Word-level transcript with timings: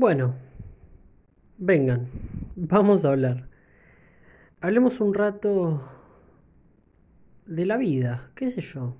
Bueno, 0.00 0.34
vengan, 1.58 2.08
vamos 2.56 3.04
a 3.04 3.10
hablar. 3.10 3.50
Hablemos 4.62 4.98
un 5.02 5.12
rato 5.12 5.86
de 7.44 7.66
la 7.66 7.76
vida, 7.76 8.30
qué 8.34 8.48
sé 8.48 8.62
yo. 8.62 8.96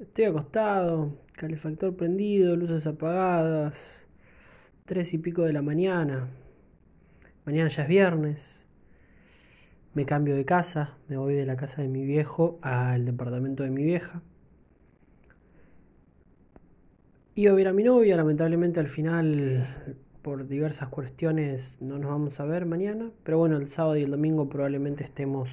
Estoy 0.00 0.24
acostado, 0.24 1.22
calefactor 1.34 1.94
prendido, 1.94 2.56
luces 2.56 2.88
apagadas, 2.88 4.04
tres 4.84 5.14
y 5.14 5.18
pico 5.18 5.44
de 5.44 5.52
la 5.52 5.62
mañana. 5.62 6.26
Mañana 7.44 7.68
ya 7.68 7.82
es 7.82 7.88
viernes. 7.88 8.66
Me 9.94 10.04
cambio 10.06 10.34
de 10.34 10.44
casa, 10.44 10.98
me 11.06 11.16
voy 11.18 11.34
de 11.34 11.46
la 11.46 11.54
casa 11.54 11.82
de 11.82 11.88
mi 11.88 12.04
viejo 12.04 12.58
al 12.62 13.04
departamento 13.04 13.62
de 13.62 13.70
mi 13.70 13.84
vieja. 13.84 14.22
Iba 17.38 17.52
a 17.52 17.54
ver 17.54 17.68
a 17.68 17.72
mi 17.72 17.84
novia, 17.84 18.16
lamentablemente 18.16 18.80
al 18.80 18.88
final, 18.88 19.94
por 20.22 20.48
diversas 20.48 20.88
cuestiones, 20.88 21.78
no 21.80 21.96
nos 21.96 22.10
vamos 22.10 22.40
a 22.40 22.44
ver 22.44 22.66
mañana. 22.66 23.12
Pero 23.22 23.38
bueno, 23.38 23.58
el 23.58 23.68
sábado 23.68 23.96
y 23.96 24.02
el 24.02 24.10
domingo 24.10 24.48
probablemente 24.48 25.04
estemos 25.04 25.48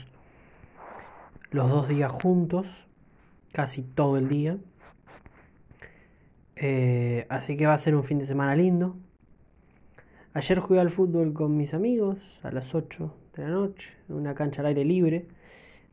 los 1.52 1.70
dos 1.70 1.88
días 1.88 2.12
juntos, 2.12 2.66
casi 3.52 3.84
todo 3.84 4.18
el 4.18 4.28
día. 4.30 4.58
Eh, 6.56 7.28
así 7.30 7.56
que 7.56 7.68
va 7.68 7.76
a 7.76 7.78
ser 7.78 7.96
un 7.96 8.04
fin 8.04 8.18
de 8.18 8.26
semana 8.26 8.56
lindo. 8.56 8.96
Ayer 10.34 10.58
jugué 10.58 10.80
al 10.80 10.90
fútbol 10.90 11.34
con 11.34 11.56
mis 11.56 11.76
amigos 11.76 12.40
a 12.42 12.50
las 12.50 12.74
8 12.74 13.14
de 13.36 13.44
la 13.44 13.50
noche, 13.50 13.94
en 14.10 14.16
una 14.16 14.34
cancha 14.34 14.64
al 14.64 14.70
aire 14.70 14.86
libre, 14.86 15.28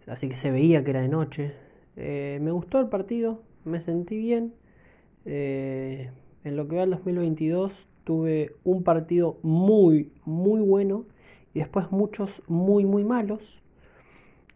así 0.07 0.31
que 0.31 0.37
se 0.37 0.51
veía 0.51 0.83
que 0.85 0.91
era 0.93 1.03
de 1.03 1.11
noche. 1.11 1.53
Eh, 1.97 2.39
me 2.41 2.51
gustó 2.51 2.81
el 2.81 2.89
partido, 2.89 3.43
me 3.67 3.83
sentí 3.83 4.17
bien. 4.17 4.55
Eh, 5.25 6.11
en 6.45 6.57
lo 6.57 6.67
que 6.69 6.77
va 6.77 6.83
al 6.83 6.91
2022 6.91 7.73
tuve 8.05 8.57
un 8.65 8.83
partido 8.83 9.39
muy, 9.43 10.13
muy 10.25 10.61
bueno 10.61 11.05
y 11.55 11.61
después 11.61 11.91
muchos 11.91 12.43
muy, 12.49 12.85
muy 12.85 13.05
malos. 13.05 13.63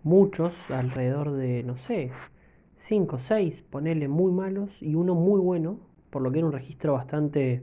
Muchos, 0.02 0.54
alrededor 0.70 1.32
de, 1.32 1.62
no 1.64 1.76
sé, 1.76 2.10
5, 2.76 3.18
6, 3.18 3.62
ponele 3.62 4.08
muy 4.08 4.32
malos 4.32 4.82
y 4.82 4.94
uno 4.94 5.14
muy 5.14 5.40
bueno, 5.40 5.78
por 6.10 6.22
lo 6.22 6.30
que 6.30 6.38
era 6.38 6.46
un 6.46 6.52
registro 6.52 6.92
bastante 6.92 7.62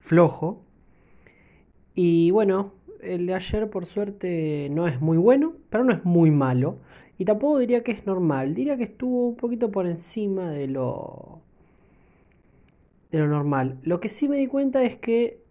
flojo. 0.00 0.62
Y 1.94 2.30
bueno, 2.30 2.72
el 3.02 3.26
de 3.26 3.34
ayer 3.34 3.68
por 3.68 3.86
suerte 3.86 4.68
no 4.70 4.88
es 4.88 5.00
muy 5.00 5.18
bueno, 5.18 5.54
pero 5.68 5.84
no 5.84 5.92
es 5.92 6.04
muy 6.04 6.30
malo. 6.30 6.78
Y 7.18 7.24
tampoco 7.24 7.58
diría 7.58 7.82
que 7.82 7.92
es 7.92 8.06
normal, 8.06 8.54
diría 8.54 8.76
que 8.76 8.84
estuvo 8.84 9.28
un 9.28 9.36
poquito 9.36 9.70
por 9.70 9.86
encima 9.86 10.50
de 10.50 10.68
lo 10.68 11.40
de 13.12 13.18
lo 13.18 13.28
normal. 13.28 13.78
Lo 13.82 14.00
que 14.00 14.08
sí 14.08 14.28
me 14.28 14.38
di 14.38 14.46
cuenta 14.48 14.82
es 14.82 14.96
que 14.96 15.42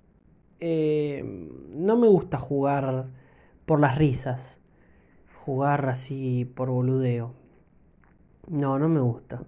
eh, 0.59 1.23
no 1.69 1.97
me 1.97 2.07
gusta 2.07 2.37
jugar 2.37 3.07
por 3.65 3.79
las 3.79 3.97
risas. 3.97 4.59
Jugar 5.35 5.87
así 5.89 6.45
por 6.55 6.69
boludeo. 6.69 7.33
No, 8.47 8.79
no 8.79 8.89
me 8.89 8.99
gusta. 8.99 9.43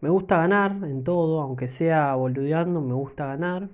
Me 0.00 0.10
gusta 0.10 0.36
ganar 0.38 0.72
en 0.82 1.04
todo, 1.04 1.40
aunque 1.40 1.68
sea 1.68 2.14
boludeando, 2.16 2.80
me 2.80 2.94
gusta 2.94 3.26
ganar. 3.26 3.68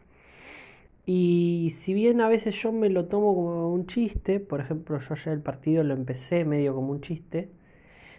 Y 1.06 1.70
si 1.74 1.94
bien 1.94 2.20
a 2.20 2.28
veces 2.28 2.54
yo 2.62 2.70
me 2.70 2.90
lo 2.90 3.06
tomo 3.06 3.34
como 3.34 3.72
un 3.72 3.86
chiste, 3.86 4.40
por 4.40 4.60
ejemplo, 4.60 4.98
yo 4.98 5.14
ayer 5.14 5.32
el 5.32 5.40
partido 5.40 5.82
lo 5.82 5.94
empecé 5.94 6.44
medio 6.44 6.74
como 6.74 6.92
un 6.92 7.00
chiste, 7.00 7.48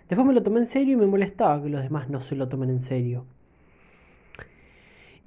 después 0.10 0.28
me 0.28 0.34
lo 0.34 0.42
tomé 0.42 0.60
en 0.60 0.68
serio 0.68 0.94
y 0.96 0.98
me 0.98 1.06
molestaba 1.06 1.62
que 1.62 1.70
los 1.70 1.84
demás 1.84 2.10
no 2.10 2.20
se 2.20 2.36
lo 2.36 2.50
tomen 2.50 2.72
en 2.72 2.84
serio. 2.84 3.26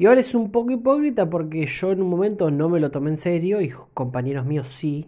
Y 0.02 0.06
ahora 0.06 0.18
es 0.18 0.34
un 0.34 0.50
poco 0.50 0.72
hipócrita 0.72 1.30
porque 1.30 1.64
yo 1.64 1.92
en 1.92 2.02
un 2.02 2.10
momento 2.10 2.50
no 2.50 2.68
me 2.68 2.80
lo 2.80 2.90
tomé 2.90 3.10
en 3.10 3.18
serio 3.18 3.60
y 3.60 3.70
compañeros 3.94 4.44
míos 4.44 4.66
sí. 4.66 5.06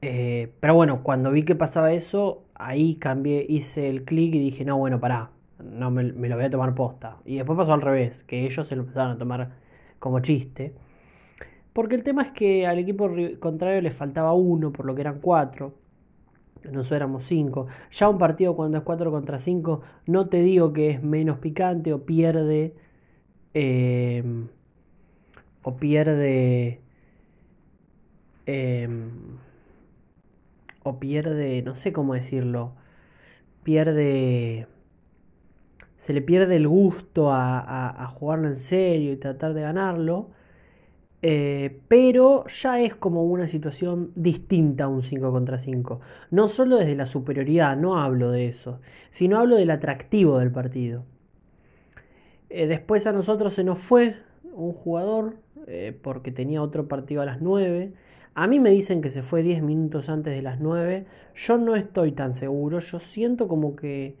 Eh, 0.00 0.54
pero 0.58 0.74
bueno, 0.74 1.02
cuando 1.02 1.30
vi 1.30 1.42
que 1.42 1.54
pasaba 1.54 1.92
eso, 1.92 2.44
ahí 2.54 2.94
cambié, 2.94 3.44
hice 3.46 3.90
el 3.90 4.06
clic 4.06 4.34
y 4.36 4.38
dije, 4.38 4.64
no, 4.64 4.78
bueno, 4.78 5.00
pará, 5.00 5.32
no 5.62 5.90
me, 5.90 6.04
lo 6.04 6.34
voy 6.34 6.46
a 6.46 6.50
tomar 6.50 6.74
posta. 6.74 7.18
Y 7.26 7.36
después 7.36 7.58
pasó 7.58 7.74
al 7.74 7.82
revés, 7.82 8.22
que 8.22 8.46
ellos 8.46 8.66
se 8.66 8.74
lo 8.74 8.84
empezaron 8.84 9.12
a 9.12 9.18
tomar 9.18 9.50
como 9.98 10.20
chiste. 10.20 10.72
Porque 11.74 11.96
el 11.96 12.04
tema 12.04 12.22
es 12.22 12.30
que 12.30 12.66
al 12.66 12.78
equipo 12.78 13.10
contrario 13.38 13.82
le 13.82 13.90
faltaba 13.90 14.32
uno, 14.32 14.72
por 14.72 14.86
lo 14.86 14.94
que 14.94 15.02
eran 15.02 15.20
cuatro. 15.20 15.74
Nosotros 16.64 16.92
éramos 16.92 17.24
cinco. 17.24 17.66
Ya 17.90 18.08
un 18.08 18.16
partido 18.16 18.56
cuando 18.56 18.78
es 18.78 18.82
cuatro 18.82 19.10
contra 19.10 19.36
cinco, 19.36 19.82
no 20.06 20.30
te 20.30 20.38
digo 20.38 20.72
que 20.72 20.88
es 20.88 21.02
menos 21.02 21.38
picante 21.38 21.92
o 21.92 22.06
pierde 22.06 22.74
Em, 23.54 24.48
o 25.62 25.76
pierde 25.76 26.80
em, 28.46 29.10
o 30.82 30.98
pierde, 30.98 31.62
no 31.62 31.74
sé 31.76 31.92
cómo 31.92 32.14
decirlo, 32.14 32.72
pierde, 33.62 34.66
se 35.98 36.12
le 36.12 36.22
pierde 36.22 36.56
el 36.56 36.68
gusto 36.68 37.32
a, 37.32 38.06
jugarlo 38.14 38.48
en 38.48 38.56
serio 38.56 39.12
y 39.12 39.16
tratar 39.16 39.54
de 39.54 39.62
ganarlo, 39.62 40.30
eh, 41.22 41.80
pero 41.88 42.46
ya 42.46 42.80
es 42.80 42.94
como 42.94 43.24
una 43.24 43.46
situación 43.46 44.12
distinta 44.14 44.84
a 44.84 44.88
un 44.88 45.02
5 45.02 45.30
contra 45.32 45.58
5. 45.58 46.00
No 46.30 46.48
solo 46.48 46.76
desde 46.76 46.96
la 46.96 47.06
superioridad, 47.06 47.76
no 47.76 47.98
hablo 47.98 48.30
de 48.30 48.48
eso, 48.48 48.80
sino 49.10 49.38
hablo 49.38 49.56
del 49.56 49.70
atractivo 49.70 50.38
del 50.38 50.50
partido. 50.52 51.04
Eh, 52.50 52.66
después 52.66 53.06
a 53.06 53.12
nosotros 53.12 53.54
se 53.54 53.62
nos 53.62 53.78
fue 53.78 54.16
un 54.52 54.72
jugador 54.72 55.36
eh, 55.68 55.96
porque 56.02 56.32
tenía 56.32 56.60
otro 56.60 56.88
partido 56.88 57.22
a 57.22 57.24
las 57.24 57.40
9. 57.40 57.92
A 58.34 58.46
mí 58.48 58.58
me 58.58 58.70
dicen 58.70 59.00
que 59.00 59.10
se 59.10 59.22
fue 59.22 59.42
10 59.42 59.62
minutos 59.62 60.08
antes 60.08 60.34
de 60.34 60.42
las 60.42 60.60
9. 60.60 61.06
Yo 61.36 61.58
no 61.58 61.76
estoy 61.76 62.12
tan 62.12 62.34
seguro. 62.34 62.80
Yo 62.80 62.98
siento 62.98 63.46
como 63.46 63.76
que 63.76 64.16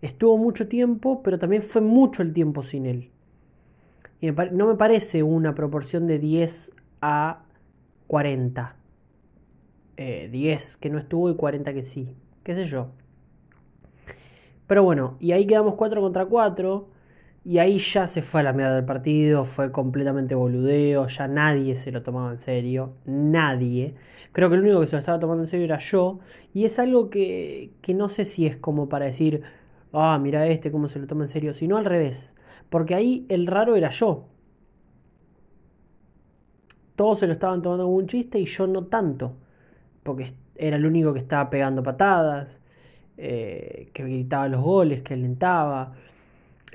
estuvo 0.00 0.38
mucho 0.38 0.68
tiempo, 0.68 1.22
pero 1.24 1.40
también 1.40 1.62
fue 1.62 1.82
mucho 1.82 2.22
el 2.22 2.32
tiempo 2.32 2.62
sin 2.62 2.86
él. 2.86 3.10
Y 4.20 4.30
no 4.30 4.66
me 4.68 4.76
parece 4.76 5.24
una 5.24 5.54
proporción 5.54 6.06
de 6.06 6.20
10 6.20 6.72
a 7.02 7.42
40. 8.06 8.76
10 9.96 9.96
eh, 9.96 10.78
que 10.80 10.90
no 10.90 10.98
estuvo 10.98 11.30
y 11.30 11.34
40 11.34 11.74
que 11.74 11.82
sí. 11.82 12.14
¿Qué 12.44 12.54
sé 12.54 12.64
yo? 12.64 12.88
Pero 14.68 14.84
bueno, 14.84 15.16
y 15.18 15.32
ahí 15.32 15.46
quedamos 15.46 15.74
4 15.74 16.00
contra 16.00 16.26
4. 16.26 16.95
Y 17.46 17.58
ahí 17.58 17.78
ya 17.78 18.08
se 18.08 18.22
fue 18.22 18.40
a 18.40 18.42
la 18.42 18.52
mierda 18.52 18.74
del 18.74 18.84
partido, 18.84 19.44
fue 19.44 19.70
completamente 19.70 20.34
boludeo, 20.34 21.06
ya 21.06 21.28
nadie 21.28 21.76
se 21.76 21.92
lo 21.92 22.02
tomaba 22.02 22.32
en 22.32 22.40
serio, 22.40 22.94
nadie. 23.04 23.94
Creo 24.32 24.48
que 24.48 24.56
el 24.56 24.62
único 24.62 24.80
que 24.80 24.86
se 24.86 24.96
lo 24.96 24.98
estaba 24.98 25.20
tomando 25.20 25.44
en 25.44 25.48
serio 25.48 25.64
era 25.66 25.78
yo. 25.78 26.18
Y 26.52 26.64
es 26.64 26.80
algo 26.80 27.08
que, 27.08 27.70
que 27.82 27.94
no 27.94 28.08
sé 28.08 28.24
si 28.24 28.46
es 28.46 28.56
como 28.56 28.88
para 28.88 29.06
decir, 29.06 29.42
ah, 29.92 30.18
mira 30.20 30.44
este, 30.48 30.72
cómo 30.72 30.88
se 30.88 30.98
lo 30.98 31.06
toma 31.06 31.22
en 31.24 31.28
serio, 31.28 31.54
sino 31.54 31.76
al 31.76 31.84
revés. 31.84 32.34
Porque 32.68 32.96
ahí 32.96 33.26
el 33.28 33.46
raro 33.46 33.76
era 33.76 33.90
yo. 33.90 34.26
Todos 36.96 37.20
se 37.20 37.28
lo 37.28 37.32
estaban 37.32 37.62
tomando 37.62 37.84
como 37.84 37.96
un 37.96 38.08
chiste 38.08 38.40
y 38.40 38.46
yo 38.46 38.66
no 38.66 38.86
tanto. 38.86 39.36
Porque 40.02 40.34
era 40.56 40.76
el 40.78 40.86
único 40.86 41.12
que 41.12 41.20
estaba 41.20 41.48
pegando 41.48 41.82
patadas, 41.84 42.60
eh, 43.18 43.90
que 43.94 44.02
gritaba 44.02 44.48
los 44.48 44.62
goles, 44.62 45.02
que 45.02 45.14
alentaba 45.14 45.94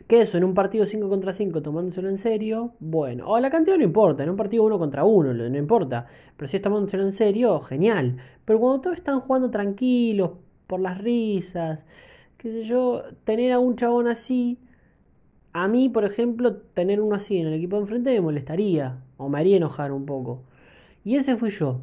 que 0.07 0.21
eso 0.21 0.37
en 0.37 0.43
un 0.43 0.53
partido 0.53 0.85
5 0.85 1.09
contra 1.09 1.33
5 1.33 1.61
tomándoselo 1.61 2.09
en 2.09 2.17
serio, 2.17 2.73
bueno, 2.79 3.27
o 3.27 3.39
la 3.39 3.49
cantidad 3.49 3.77
no 3.77 3.83
importa, 3.83 4.23
en 4.23 4.29
un 4.29 4.35
partido 4.37 4.63
1 4.63 4.79
contra 4.79 5.03
1 5.05 5.33
no 5.33 5.57
importa, 5.57 6.07
pero 6.37 6.47
si 6.47 6.57
es 6.57 6.63
tomándoselo 6.63 7.03
en 7.03 7.13
serio, 7.13 7.59
genial. 7.59 8.17
Pero 8.45 8.59
cuando 8.59 8.81
todos 8.81 8.97
están 8.97 9.19
jugando 9.21 9.49
tranquilos, 9.51 10.31
por 10.67 10.79
las 10.79 10.99
risas, 10.99 11.85
qué 12.37 12.51
sé 12.51 12.63
yo, 12.63 13.03
tener 13.25 13.51
a 13.51 13.59
un 13.59 13.75
chabón 13.75 14.07
así, 14.07 14.57
a 15.53 15.67
mí, 15.67 15.89
por 15.89 16.05
ejemplo, 16.05 16.55
tener 16.55 17.01
uno 17.01 17.15
así 17.15 17.37
en 17.37 17.47
el 17.47 17.53
equipo 17.55 17.75
de 17.75 17.81
enfrente 17.83 18.13
me 18.13 18.21
molestaría, 18.21 19.01
o 19.17 19.29
me 19.29 19.39
haría 19.39 19.57
enojar 19.57 19.91
un 19.91 20.05
poco. 20.05 20.43
Y 21.03 21.17
ese 21.17 21.35
fui 21.35 21.49
yo. 21.49 21.81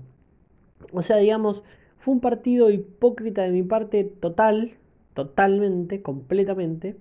O 0.93 1.03
sea, 1.03 1.19
digamos, 1.19 1.65
fue 1.99 2.15
un 2.15 2.21
partido 2.21 2.71
hipócrita 2.71 3.43
de 3.43 3.51
mi 3.51 3.63
parte 3.63 4.05
total, 4.05 4.79
totalmente, 5.15 6.01
completamente 6.03 6.97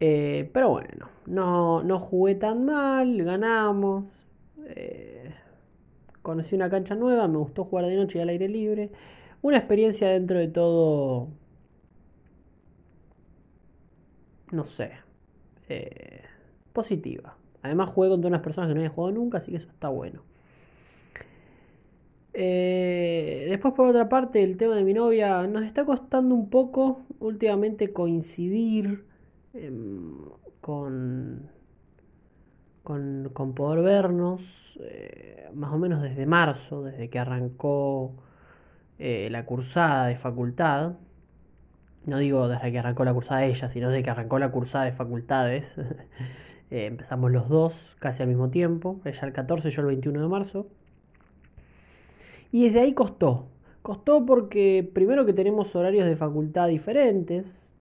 eh, 0.00 0.50
pero 0.52 0.70
bueno, 0.70 1.08
no, 1.26 1.82
no, 1.82 1.98
jugué 1.98 2.34
tan 2.34 2.64
mal, 2.66 3.22
ganamos. 3.22 4.26
Eh, 4.66 5.32
conocí 6.22 6.54
una 6.54 6.70
cancha 6.70 6.94
nueva, 6.94 7.28
me 7.28 7.38
gustó 7.38 7.64
jugar 7.64 7.86
de 7.86 7.96
noche 7.96 8.18
y 8.18 8.22
al 8.22 8.28
aire 8.28 8.48
libre. 8.48 8.90
Una 9.42 9.58
experiencia 9.58 10.08
dentro 10.10 10.38
de 10.38 10.48
todo, 10.48 11.28
no 14.50 14.64
sé, 14.66 14.92
eh, 15.68 16.22
positiva. 16.72 17.36
Además 17.62 17.90
jugué 17.90 18.08
contra 18.08 18.28
unas 18.28 18.42
personas 18.42 18.68
que 18.68 18.74
no 18.74 18.80
había 18.80 18.90
jugado 18.90 19.14
nunca, 19.14 19.38
así 19.38 19.50
que 19.50 19.58
eso 19.58 19.68
está 19.68 19.88
bueno. 19.88 20.22
después 22.32 23.74
por 23.74 23.88
otra 23.88 24.08
parte, 24.08 24.42
el 24.42 24.56
tema 24.58 24.76
de 24.76 24.84
mi 24.84 24.92
novia 24.92 25.46
nos 25.46 25.64
está 25.64 25.84
costando 25.84 26.34
un 26.34 26.50
poco 26.50 27.00
últimamente 27.20 27.92
coincidir 27.92 29.04
Em, 29.58 30.18
con, 30.60 31.48
con, 32.82 33.54
poder 33.54 33.82
vernos, 33.82 34.78
eh, 34.82 35.48
más 35.54 35.72
o 35.72 35.78
menos 35.78 36.02
desde 36.02 36.26
marzo, 36.26 36.82
desde 36.82 37.08
que 37.08 37.18
arrancó 37.18 38.14
eh, 38.98 39.28
la 39.30 39.46
cursada 39.46 40.06
de 40.06 40.16
facultad. 40.16 40.94
No 42.04 42.18
digo 42.18 42.48
desde 42.48 42.70
que 42.70 42.78
arrancó 42.78 43.04
la 43.04 43.14
cursada 43.14 43.40
de 43.40 43.48
ella, 43.48 43.68
sino 43.68 43.88
desde 43.88 44.02
que 44.02 44.10
arrancó 44.10 44.38
la 44.38 44.50
cursada 44.50 44.84
de 44.84 44.92
facultades. 44.92 45.76
Eh, 46.68 46.86
empezamos 46.86 47.30
los 47.30 47.48
dos 47.48 47.96
casi 48.00 48.24
al 48.24 48.28
mismo 48.28 48.50
tiempo, 48.50 49.00
ella 49.04 49.20
el 49.22 49.32
14, 49.32 49.70
yo 49.70 49.82
el 49.82 49.86
21 49.86 50.20
de 50.20 50.26
marzo. 50.26 50.66
Y 52.50 52.64
desde 52.64 52.80
ahí 52.80 52.92
costó. 52.92 53.46
Costó 53.82 54.26
porque 54.26 54.90
primero 54.92 55.24
que 55.26 55.32
tenemos 55.32 55.76
horarios 55.76 56.06
de 56.06 56.16
facultad 56.16 56.66
diferentes. 56.66 57.72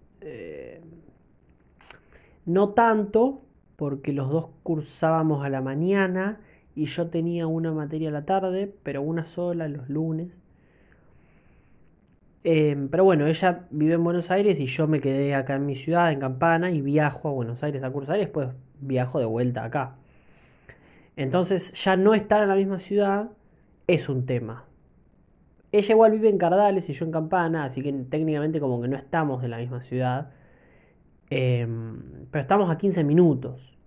No 2.45 2.69
tanto, 2.69 3.41
porque 3.75 4.13
los 4.13 4.29
dos 4.29 4.49
cursábamos 4.63 5.45
a 5.45 5.49
la 5.49 5.61
mañana 5.61 6.39
y 6.75 6.85
yo 6.85 7.07
tenía 7.07 7.47
una 7.47 7.71
materia 7.71 8.09
a 8.09 8.11
la 8.11 8.25
tarde, 8.25 8.73
pero 8.83 9.01
una 9.01 9.25
sola 9.25 9.67
los 9.67 9.89
lunes. 9.89 10.29
Em, 12.43 12.89
pero 12.89 13.03
bueno, 13.03 13.25
ella 13.25 13.65
vive 13.71 13.95
en 13.95 14.03
Buenos 14.03 14.29
Aires 14.29 14.59
y 14.59 14.67
yo 14.67 14.87
me 14.87 14.99
quedé 15.01 15.33
acá 15.33 15.55
en 15.55 15.65
mi 15.65 15.75
ciudad, 15.75 16.11
en 16.11 16.19
Campana, 16.19 16.69
y 16.71 16.81
viajo 16.81 17.29
a 17.29 17.31
Buenos 17.31 17.63
Aires 17.63 17.83
a 17.83 17.89
cursar 17.89 18.17
y 18.17 18.19
después 18.19 18.49
viajo 18.79 19.19
de 19.19 19.25
vuelta 19.25 19.63
acá. 19.63 19.95
Entonces 21.15 21.73
ya 21.83 21.95
no 21.97 22.13
estar 22.13 22.43
en 22.43 22.49
la 22.49 22.55
misma 22.55 22.79
ciudad 22.79 23.31
es 23.87 24.09
un 24.09 24.25
tema. 24.25 24.65
Ella 25.71 25.93
igual 25.93 26.11
vive 26.11 26.29
en 26.29 26.37
Cardales 26.37 26.89
y 26.89 26.93
yo 26.93 27.05
en 27.05 27.11
Campana, 27.11 27.65
así 27.65 27.81
que 27.81 27.91
técnicamente 27.91 28.59
como 28.59 28.81
que 28.81 28.87
no 28.87 28.97
estamos 28.97 29.43
en 29.43 29.51
la 29.51 29.57
misma 29.57 29.81
ciudad. 29.81 30.29
Em, 31.29 32.27
pero 32.31 32.41
estamos 32.41 32.69
a 32.69 32.77
15 32.77 33.03
minutos. 33.03 33.77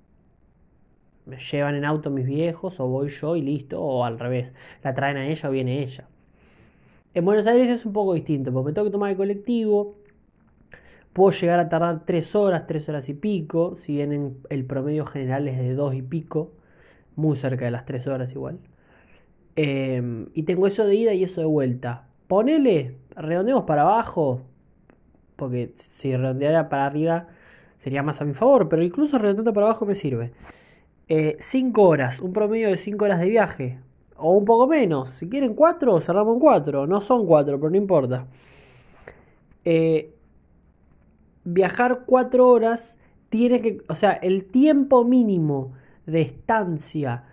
Me 1.27 1.39
llevan 1.39 1.75
en 1.75 1.85
auto 1.85 2.11
mis 2.11 2.27
viejos, 2.27 2.81
o 2.81 2.87
voy 2.89 3.11
yo 3.11 3.37
y 3.37 3.43
listo, 3.43 3.81
o 3.81 4.05
al 4.05 4.19
revés, 4.19 4.55
la 4.83 4.95
traen 4.95 5.17
a 5.19 5.27
ella 5.29 5.49
o 5.49 5.53
viene 5.53 5.83
ella. 5.83 6.09
En 7.15 7.25
Buenos 7.25 7.47
Aires 7.47 7.71
es 7.71 7.85
un 7.87 7.93
poco 7.93 8.15
distinto, 8.15 8.53
porque 8.53 8.69
me 8.69 8.73
tengo 8.73 8.87
que 8.87 8.93
tomar 8.93 9.11
el 9.11 9.17
colectivo, 9.17 9.97
puedo 11.13 11.31
llegar 11.33 11.61
a 11.61 11.69
tardar 11.69 12.05
3 12.07 12.35
horas, 12.37 12.67
3 12.67 12.89
horas 12.89 13.09
y 13.09 13.15
pico, 13.15 13.77
si 13.77 13.97
bien 13.97 14.39
el 14.49 14.65
promedio 14.65 15.05
general 15.05 15.49
es 15.49 15.59
de 15.59 15.75
2 15.75 15.95
y 15.95 16.03
pico, 16.03 16.53
muy 17.17 17.37
cerca 17.37 17.65
de 17.65 17.73
las 17.73 17.85
3 17.87 18.07
horas 18.07 18.33
igual. 18.33 18.59
Em, 19.57 20.29
y 20.35 20.45
tengo 20.45 20.67
eso 20.69 20.87
de 20.87 20.95
ida 20.95 21.15
y 21.15 21.25
eso 21.25 21.41
de 21.41 21.47
vuelta. 21.49 22.07
Ponele, 22.29 22.97
redondeemos 23.17 23.65
para 23.65 23.83
abajo, 23.83 24.43
porque 25.39 25.73
si 25.77 26.17
redondeara 26.17 26.69
para 26.69 26.85
arriba 26.85 27.29
sería 27.79 28.03
más 28.03 28.21
a 28.21 28.25
mi 28.25 28.35
favor, 28.35 28.69
pero 28.69 28.83
incluso 28.83 29.19
redondeando 29.19 29.53
para 29.55 29.67
abajo 29.67 29.87
me 29.87 29.95
sirve. 29.95 30.33
5 31.09 31.81
eh, 31.81 31.85
horas, 31.87 32.19
un 32.19 32.33
promedio 32.33 32.69
de 32.69 32.77
5 32.77 33.05
horas 33.05 33.21
de 33.21 33.29
viaje, 33.29 33.79
o 34.17 34.37
un 34.37 34.45
poco 34.45 34.67
menos. 34.67 35.11
Si 35.11 35.29
quieren 35.29 35.55
4, 35.55 36.01
cerramos 36.01 36.35
en 36.35 36.41
4. 36.41 36.87
No 36.89 37.01
son 37.01 37.25
4, 37.25 37.59
pero 37.59 37.71
no 37.71 37.77
importa. 37.77 38.27
Eh, 39.65 40.13
viajar 41.45 42.03
4 42.05 42.49
horas 42.49 42.99
tiene 43.31 43.63
que, 43.63 43.83
o 43.89 43.95
sea, 43.95 44.13
el 44.13 44.45
tiempo 44.45 45.05
mínimo 45.05 45.73
de 46.05 46.23
estancia 46.23 47.25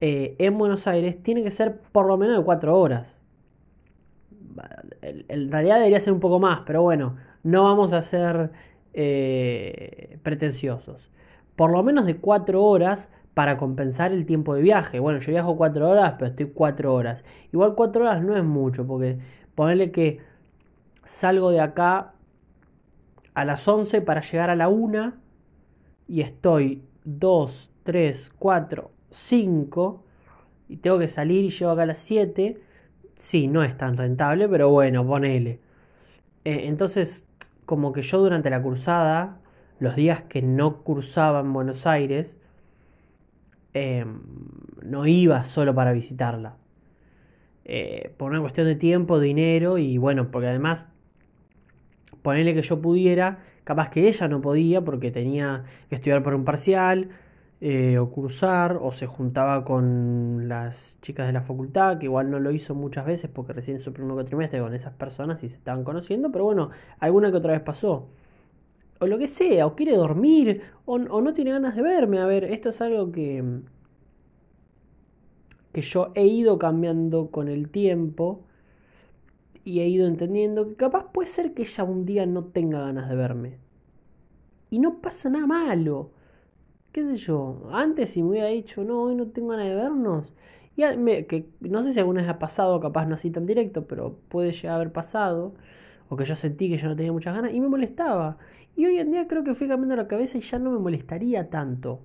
eh, 0.00 0.34
en 0.38 0.58
Buenos 0.58 0.88
Aires 0.88 1.22
tiene 1.22 1.44
que 1.44 1.52
ser 1.52 1.80
por 1.92 2.06
lo 2.06 2.18
menos 2.18 2.36
de 2.36 2.44
4 2.44 2.76
horas. 2.76 3.20
En 5.00 5.50
realidad 5.50 5.76
debería 5.76 6.00
ser 6.00 6.12
un 6.12 6.20
poco 6.20 6.40
más, 6.40 6.62
pero 6.66 6.82
bueno, 6.82 7.16
no 7.42 7.64
vamos 7.64 7.92
a 7.92 8.02
ser 8.02 8.50
eh, 8.94 10.18
pretenciosos. 10.22 11.10
Por 11.56 11.70
lo 11.70 11.82
menos 11.82 12.06
de 12.06 12.16
4 12.16 12.62
horas 12.62 13.10
para 13.34 13.56
compensar 13.56 14.12
el 14.12 14.26
tiempo 14.26 14.54
de 14.54 14.62
viaje. 14.62 15.00
Bueno, 15.00 15.20
yo 15.20 15.32
viajo 15.32 15.56
4 15.56 15.88
horas, 15.88 16.14
pero 16.18 16.30
estoy 16.30 16.46
4 16.46 16.94
horas. 16.94 17.24
Igual 17.52 17.74
4 17.74 18.02
horas 18.02 18.22
no 18.22 18.36
es 18.36 18.44
mucho, 18.44 18.86
porque 18.86 19.18
ponerle 19.54 19.90
que 19.90 20.20
salgo 21.04 21.50
de 21.50 21.60
acá 21.60 22.12
a 23.34 23.44
las 23.44 23.66
11 23.66 24.02
para 24.02 24.20
llegar 24.20 24.50
a 24.50 24.56
la 24.56 24.68
1 24.68 25.14
y 26.08 26.20
estoy 26.20 26.82
2, 27.04 27.70
3, 27.84 28.32
4, 28.38 28.90
5 29.10 30.04
y 30.68 30.76
tengo 30.78 30.98
que 30.98 31.08
salir 31.08 31.44
y 31.44 31.50
llego 31.50 31.70
acá 31.72 31.82
a 31.82 31.86
las 31.86 31.98
7. 31.98 32.60
Sí, 33.16 33.46
no 33.46 33.62
es 33.62 33.76
tan 33.76 33.96
rentable, 33.96 34.48
pero 34.48 34.70
bueno, 34.70 35.06
ponele. 35.06 35.60
Eh, 36.44 36.62
entonces, 36.66 37.26
como 37.66 37.92
que 37.92 38.02
yo 38.02 38.18
durante 38.18 38.50
la 38.50 38.62
cursada, 38.62 39.38
los 39.78 39.96
días 39.96 40.22
que 40.22 40.42
no 40.42 40.82
cursaba 40.82 41.40
en 41.40 41.52
Buenos 41.52 41.86
Aires, 41.86 42.38
em, 43.74 44.20
no 44.82 45.06
iba 45.06 45.42
solo 45.44 45.74
para 45.74 45.92
visitarla. 45.92 46.56
Eh, 47.64 48.12
por 48.16 48.32
una 48.32 48.40
cuestión 48.40 48.66
de 48.66 48.74
tiempo, 48.74 49.20
dinero 49.20 49.78
y 49.78 49.98
bueno, 49.98 50.30
porque 50.30 50.48
además, 50.48 50.88
ponerle 52.22 52.54
que 52.54 52.62
yo 52.62 52.80
pudiera, 52.80 53.38
capaz 53.64 53.90
que 53.90 54.08
ella 54.08 54.28
no 54.28 54.40
podía 54.40 54.82
porque 54.82 55.10
tenía 55.10 55.64
que 55.88 55.94
estudiar 55.94 56.22
por 56.22 56.34
un 56.34 56.44
parcial, 56.44 57.10
eh, 57.64 57.96
o 57.96 58.10
cursar, 58.10 58.76
o 58.82 58.90
se 58.90 59.06
juntaba 59.06 59.64
con 59.64 60.48
las 60.48 60.98
chicas 61.00 61.28
de 61.28 61.32
la 61.32 61.42
facultad, 61.42 61.98
que 61.98 62.06
igual 62.06 62.28
no 62.28 62.40
lo 62.40 62.50
hizo 62.50 62.74
muchas 62.74 63.06
veces 63.06 63.30
porque 63.30 63.52
recién 63.52 63.80
su 63.80 63.92
primer 63.92 64.24
trimestre 64.24 64.58
con 64.58 64.74
esas 64.74 64.94
personas 64.94 65.44
y 65.44 65.48
se 65.48 65.58
estaban 65.58 65.84
conociendo, 65.84 66.32
pero 66.32 66.44
bueno, 66.44 66.70
alguna 66.98 67.30
que 67.30 67.36
otra 67.36 67.52
vez 67.52 67.62
pasó. 67.62 68.08
O 68.98 69.06
lo 69.06 69.16
que 69.16 69.28
sea, 69.28 69.66
o 69.66 69.76
quiere 69.76 69.94
dormir, 69.94 70.62
o, 70.86 70.98
no 70.98 71.34
tiene 71.34 71.52
ganas 71.52 71.76
de 71.76 71.82
verme. 71.82 72.18
A 72.18 72.26
ver, 72.26 72.42
esto 72.44 72.70
es 72.70 72.80
algo 72.80 73.12
que, 73.12 73.44
que 75.72 75.82
yo 75.82 76.10
he 76.16 76.26
ido 76.26 76.58
cambiando 76.58 77.30
con 77.30 77.46
el 77.48 77.68
tiempo 77.70 78.42
y 79.64 79.80
he 79.80 79.88
ido 79.88 80.08
entendiendo 80.08 80.68
que 80.68 80.74
capaz 80.74 81.12
puede 81.12 81.28
ser 81.28 81.54
que 81.54 81.62
ella 81.62 81.84
un 81.84 82.06
día 82.06 82.26
no 82.26 82.44
tenga 82.46 82.80
ganas 82.80 83.08
de 83.08 83.14
verme. 83.14 83.58
Y 84.68 84.80
no 84.80 85.00
pasa 85.00 85.30
nada 85.30 85.46
malo 85.46 86.10
qué 86.92 87.04
sé 87.04 87.16
yo, 87.16 87.68
antes 87.72 88.10
si 88.10 88.22
me 88.22 88.30
hubiera 88.30 88.48
dicho, 88.48 88.84
no, 88.84 89.02
hoy 89.02 89.14
no 89.14 89.26
tengo 89.28 89.48
ganas 89.48 89.66
de 89.66 89.74
vernos, 89.74 90.32
y 90.76 90.82
que 91.24 91.46
no 91.60 91.82
sé 91.82 91.92
si 91.92 91.98
alguna 91.98 92.22
vez 92.22 92.30
ha 92.30 92.38
pasado, 92.38 92.80
capaz 92.80 93.06
no 93.06 93.14
así 93.14 93.30
tan 93.30 93.46
directo, 93.46 93.86
pero 93.86 94.18
puede 94.28 94.52
llegar 94.52 94.72
a 94.72 94.76
haber 94.76 94.92
pasado, 94.92 95.54
o 96.08 96.16
que 96.16 96.24
yo 96.24 96.34
sentí 96.34 96.68
que 96.68 96.76
yo 96.76 96.88
no 96.88 96.96
tenía 96.96 97.12
muchas 97.12 97.34
ganas, 97.34 97.52
y 97.54 97.60
me 97.60 97.68
molestaba. 97.68 98.38
Y 98.76 98.86
hoy 98.86 98.98
en 98.98 99.10
día 99.10 99.26
creo 99.28 99.44
que 99.44 99.54
fui 99.54 99.68
cambiando 99.68 99.96
la 99.96 100.08
cabeza 100.08 100.38
y 100.38 100.40
ya 100.40 100.58
no 100.58 100.70
me 100.70 100.78
molestaría 100.78 101.50
tanto. 101.50 102.00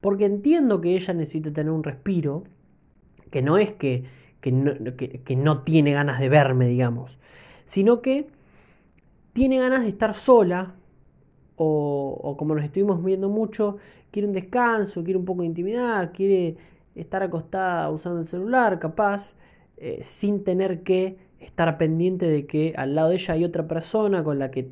Porque 0.00 0.24
entiendo 0.24 0.80
que 0.80 0.94
ella 0.94 1.14
necesita 1.14 1.52
tener 1.52 1.72
un 1.72 1.82
respiro, 1.82 2.44
que 3.30 3.42
no 3.42 3.58
es 3.58 3.72
que, 3.72 4.04
que, 4.40 4.52
no, 4.52 4.72
que 4.96 5.36
no 5.36 5.62
tiene 5.62 5.92
ganas 5.92 6.20
de 6.20 6.28
verme, 6.28 6.68
digamos, 6.68 7.18
sino 7.66 8.02
que 8.02 8.28
tiene 9.32 9.58
ganas 9.58 9.82
de 9.82 9.88
estar 9.88 10.14
sola, 10.14 10.74
o, 11.56 12.36
como 12.38 12.54
nos 12.54 12.64
estuvimos 12.64 13.02
viendo 13.04 13.28
mucho, 13.28 13.78
quiere 14.10 14.28
un 14.28 14.34
descanso, 14.34 15.04
quiere 15.04 15.18
un 15.18 15.24
poco 15.24 15.42
de 15.42 15.48
intimidad, 15.48 16.12
quiere 16.12 16.56
estar 16.94 17.22
acostada 17.22 17.90
usando 17.90 18.20
el 18.20 18.26
celular, 18.26 18.78
capaz, 18.78 19.34
eh, 19.78 20.00
sin 20.02 20.44
tener 20.44 20.82
que 20.82 21.18
estar 21.40 21.78
pendiente 21.78 22.26
de 22.28 22.46
que 22.46 22.74
al 22.76 22.94
lado 22.94 23.10
de 23.10 23.16
ella 23.16 23.34
hay 23.34 23.44
otra 23.44 23.66
persona 23.68 24.24
con 24.24 24.38
la 24.38 24.50
que 24.50 24.70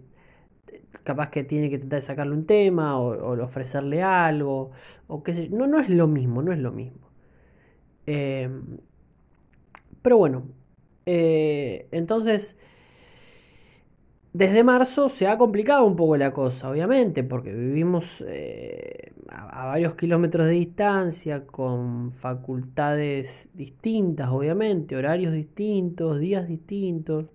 capaz 1.05 1.31
que 1.31 1.45
tiene 1.45 1.71
que 1.71 1.79
tratar 1.79 2.01
de 2.01 2.07
sacarle 2.07 2.35
un 2.35 2.47
tema 2.47 2.99
o, 2.99 3.43
ofrecerle 3.43 4.03
algo, 4.03 4.71
o 5.09 5.23
qué 5.23 5.35
sé 5.35 5.49
No, 5.51 5.67
no 5.67 5.81
es 5.81 5.91
lo 5.91 6.07
mismo, 6.09 6.43
no 6.43 6.53
es 6.53 6.59
lo 6.59 6.73
mismo. 6.73 7.09
Eh, 8.07 8.49
pero 10.03 10.19
bueno, 10.19 10.45
eh, 11.07 11.89
entonces 11.91 12.57
desde 14.35 14.65
marzo 14.65 15.09
se 15.09 15.29
ha 15.29 15.39
complicado 15.39 15.85
un 15.87 15.95
poco 15.95 16.17
la 16.17 16.33
cosa, 16.33 16.69
obviamente, 16.69 17.23
porque 17.23 17.53
vivimos 17.53 18.23
eh, 18.27 19.13
a, 19.29 19.67
varios 19.67 19.95
kilómetros 19.95 20.47
de 20.47 20.53
distancia, 20.55 21.47
con 21.47 22.13
facultades 22.13 23.49
distintas, 23.55 24.29
obviamente, 24.31 24.97
horarios 24.97 25.33
distintos, 25.33 26.19
días 26.19 26.49
distintos. 26.49 27.27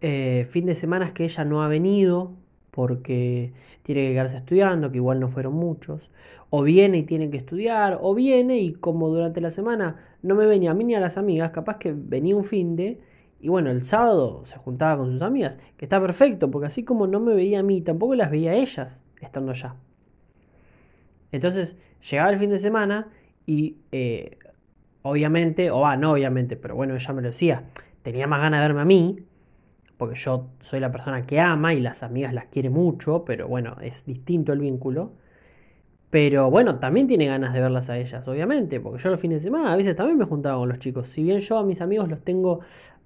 Eh, 0.00 0.48
fin 0.50 0.66
de 0.66 0.74
semana 0.74 1.14
que 1.14 1.24
ella 1.24 1.44
no 1.44 1.62
ha 1.62 1.68
venido 1.68 2.32
porque 2.72 3.52
tiene 3.84 4.08
que 4.08 4.12
quedarse 4.14 4.38
estudiando, 4.38 4.90
que 4.90 4.96
igual 4.96 5.20
no 5.20 5.28
fueron 5.28 5.54
muchos, 5.54 6.10
o 6.50 6.62
viene 6.64 6.98
y 6.98 7.02
tiene 7.04 7.30
que 7.30 7.36
estudiar, 7.36 7.98
o 8.02 8.16
viene 8.16 8.58
y 8.58 8.72
como 8.72 9.10
durante 9.10 9.40
la 9.40 9.52
semana 9.52 9.96
no 10.22 10.34
me 10.34 10.46
venía 10.46 10.72
a 10.72 10.74
mí 10.74 10.82
ni 10.82 10.96
a 10.96 11.00
las 11.00 11.16
amigas, 11.16 11.52
capaz 11.52 11.78
que 11.78 11.92
venía 11.92 12.34
un 12.34 12.44
fin 12.44 12.74
de 12.74 13.09
y 13.40 13.48
bueno, 13.48 13.70
el 13.70 13.84
sábado 13.84 14.42
se 14.44 14.58
juntaba 14.58 14.98
con 14.98 15.12
sus 15.12 15.22
amigas, 15.22 15.58
que 15.76 15.86
está 15.86 16.00
perfecto, 16.00 16.50
porque 16.50 16.66
así 16.66 16.84
como 16.84 17.06
no 17.06 17.20
me 17.20 17.34
veía 17.34 17.60
a 17.60 17.62
mí, 17.62 17.80
tampoco 17.80 18.14
las 18.14 18.30
veía 18.30 18.52
a 18.52 18.54
ellas 18.54 19.02
estando 19.20 19.52
allá. 19.52 19.76
Entonces, 21.32 21.76
llegaba 22.10 22.30
el 22.30 22.38
fin 22.38 22.50
de 22.50 22.58
semana 22.58 23.08
y 23.46 23.76
eh, 23.92 24.38
obviamente, 25.02 25.70
o 25.70 25.80
va, 25.80 25.96
no 25.96 26.12
obviamente, 26.12 26.56
pero 26.56 26.74
bueno, 26.74 26.94
ella 26.94 27.12
me 27.12 27.22
lo 27.22 27.28
decía, 27.28 27.64
tenía 28.02 28.26
más 28.26 28.40
ganas 28.40 28.60
de 28.60 28.66
verme 28.68 28.82
a 28.82 28.84
mí, 28.84 29.24
porque 29.96 30.16
yo 30.16 30.48
soy 30.60 30.80
la 30.80 30.92
persona 30.92 31.26
que 31.26 31.40
ama 31.40 31.74
y 31.74 31.80
las 31.80 32.02
amigas 32.02 32.34
las 32.34 32.46
quiere 32.46 32.70
mucho, 32.70 33.24
pero 33.24 33.48
bueno, 33.48 33.76
es 33.82 34.04
distinto 34.06 34.52
el 34.52 34.60
vínculo. 34.60 35.12
Pero 36.10 36.50
bueno, 36.50 36.80
también 36.80 37.06
tiene 37.06 37.26
ganas 37.26 37.52
de 37.54 37.60
verlas 37.60 37.88
a 37.88 37.98
ellas, 37.98 38.26
obviamente, 38.26 38.80
porque 38.80 39.00
yo 39.02 39.10
los 39.10 39.20
fines 39.20 39.38
de 39.38 39.42
semana 39.44 39.72
a 39.72 39.76
veces 39.76 39.94
también 39.94 40.18
me 40.18 40.24
juntaba 40.24 40.58
con 40.58 40.68
los 40.68 40.78
chicos. 40.80 41.08
Si 41.08 41.22
bien 41.22 41.40
yo 41.40 41.58
a 41.58 41.64
mis 41.64 41.80
amigos 41.80 42.08
los 42.08 42.24
tengo 42.24 42.60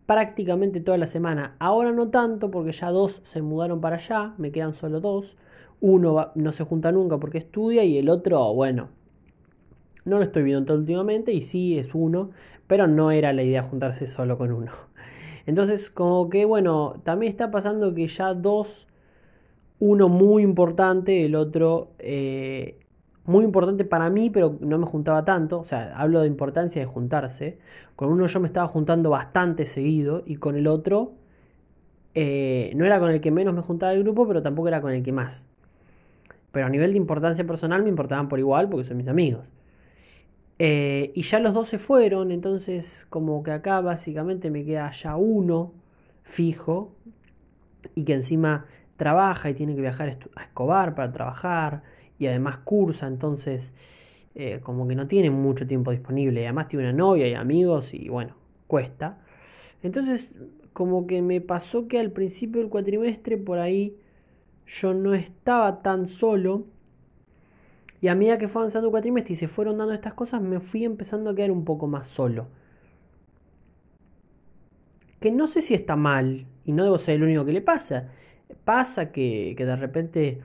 prácticamente 0.06 0.80
toda 0.80 0.98
la 0.98 1.06
semana, 1.06 1.56
ahora 1.58 1.92
no 1.92 2.08
tanto 2.10 2.50
porque 2.50 2.72
ya 2.72 2.90
dos 2.90 3.20
se 3.24 3.42
mudaron 3.42 3.80
para 3.80 3.96
allá, 3.96 4.34
me 4.38 4.52
quedan 4.52 4.74
solo 4.74 5.00
dos. 5.00 5.36
Uno 5.80 6.30
no 6.34 6.52
se 6.52 6.64
junta 6.64 6.92
nunca 6.92 7.18
porque 7.18 7.38
estudia 7.38 7.84
y 7.84 7.98
el 7.98 8.08
otro, 8.08 8.52
bueno, 8.54 8.88
no 10.04 10.18
lo 10.18 10.22
estoy 10.22 10.42
viendo 10.42 10.64
todo 10.66 10.78
últimamente 10.78 11.32
y 11.32 11.42
sí 11.42 11.78
es 11.78 11.94
uno, 11.94 12.30
pero 12.66 12.86
no 12.86 13.10
era 13.10 13.32
la 13.32 13.42
idea 13.42 13.62
juntarse 13.62 14.06
solo 14.06 14.38
con 14.38 14.52
uno. 14.52 14.72
Entonces, 15.46 15.90
como 15.90 16.30
que 16.30 16.44
bueno, 16.44 17.00
también 17.04 17.30
está 17.30 17.50
pasando 17.50 17.94
que 17.94 18.06
ya 18.08 18.34
dos, 18.34 18.86
uno 19.78 20.08
muy 20.08 20.42
importante, 20.42 21.24
el 21.24 21.34
otro 21.34 21.90
eh, 21.98 22.78
muy 23.26 23.44
importante 23.44 23.84
para 23.84 24.10
mí, 24.10 24.30
pero 24.30 24.58
no 24.60 24.78
me 24.78 24.86
juntaba 24.86 25.24
tanto. 25.24 25.60
O 25.60 25.64
sea, 25.64 25.94
hablo 25.96 26.20
de 26.20 26.26
importancia 26.26 26.80
de 26.82 26.86
juntarse. 26.86 27.58
Con 27.96 28.10
uno 28.10 28.26
yo 28.26 28.40
me 28.40 28.46
estaba 28.46 28.68
juntando 28.68 29.10
bastante 29.10 29.66
seguido 29.66 30.22
y 30.26 30.36
con 30.36 30.56
el 30.56 30.66
otro 30.66 31.14
eh, 32.14 32.72
no 32.76 32.84
era 32.86 33.00
con 33.00 33.10
el 33.10 33.20
que 33.20 33.30
menos 33.30 33.54
me 33.54 33.62
juntaba 33.62 33.92
el 33.92 34.02
grupo, 34.02 34.26
pero 34.26 34.42
tampoco 34.42 34.68
era 34.68 34.80
con 34.80 34.92
el 34.92 35.02
que 35.02 35.12
más. 35.12 35.48
Pero 36.52 36.66
a 36.66 36.68
nivel 36.70 36.92
de 36.92 36.98
importancia 36.98 37.44
personal 37.46 37.82
me 37.82 37.88
importaban 37.88 38.28
por 38.28 38.38
igual 38.38 38.68
porque 38.68 38.86
son 38.86 38.96
mis 38.96 39.08
amigos. 39.08 39.44
Eh, 40.58 41.10
y 41.14 41.22
ya 41.22 41.40
los 41.40 41.52
dos 41.52 41.68
se 41.68 41.78
fueron, 41.78 42.30
entonces 42.30 43.06
como 43.10 43.42
que 43.42 43.50
acá 43.50 43.80
básicamente 43.80 44.50
me 44.50 44.64
queda 44.64 44.90
ya 44.92 45.16
uno 45.16 45.72
fijo 46.22 46.94
y 47.96 48.04
que 48.04 48.14
encima 48.14 48.66
trabaja 48.96 49.50
y 49.50 49.54
tiene 49.54 49.74
que 49.74 49.80
viajar 49.80 50.16
a 50.36 50.42
Escobar 50.42 50.94
para 50.94 51.12
trabajar 51.12 51.82
y 52.18 52.26
además 52.26 52.58
cursa, 52.58 53.06
entonces 53.06 53.74
eh, 54.34 54.60
como 54.62 54.86
que 54.88 54.94
no 54.94 55.06
tiene 55.06 55.30
mucho 55.30 55.66
tiempo 55.66 55.90
disponible. 55.90 56.42
Y 56.42 56.44
además 56.44 56.68
tiene 56.68 56.84
una 56.84 56.92
novia 56.92 57.28
y 57.28 57.34
amigos 57.34 57.94
y 57.94 58.08
bueno, 58.08 58.34
cuesta. 58.66 59.18
Entonces 59.82 60.34
como 60.72 61.06
que 61.06 61.22
me 61.22 61.40
pasó 61.40 61.86
que 61.88 62.00
al 62.00 62.10
principio 62.10 62.60
del 62.60 62.70
cuatrimestre 62.70 63.36
por 63.36 63.58
ahí 63.58 63.96
yo 64.66 64.92
no 64.94 65.14
estaba 65.14 65.82
tan 65.82 66.08
solo 66.08 66.64
y 68.04 68.08
a 68.08 68.14
medida 68.14 68.36
que 68.36 68.48
fue 68.48 68.60
avanzando 68.60 68.88
el 68.88 68.90
cuatrimestre 68.90 69.32
y 69.32 69.36
se 69.36 69.48
fueron 69.48 69.78
dando 69.78 69.94
estas 69.94 70.12
cosas, 70.12 70.42
me 70.42 70.60
fui 70.60 70.84
empezando 70.84 71.30
a 71.30 71.34
quedar 71.34 71.50
un 71.50 71.64
poco 71.64 71.86
más 71.86 72.06
solo. 72.06 72.48
Que 75.20 75.30
no 75.30 75.46
sé 75.46 75.62
si 75.62 75.72
está 75.72 75.96
mal, 75.96 76.44
y 76.66 76.72
no 76.72 76.84
debo 76.84 76.98
ser 76.98 77.14
el 77.14 77.22
único 77.22 77.46
que 77.46 77.54
le 77.54 77.62
pasa. 77.62 78.10
Pasa 78.66 79.10
que, 79.10 79.54
de 79.56 79.76
repente 79.76 80.40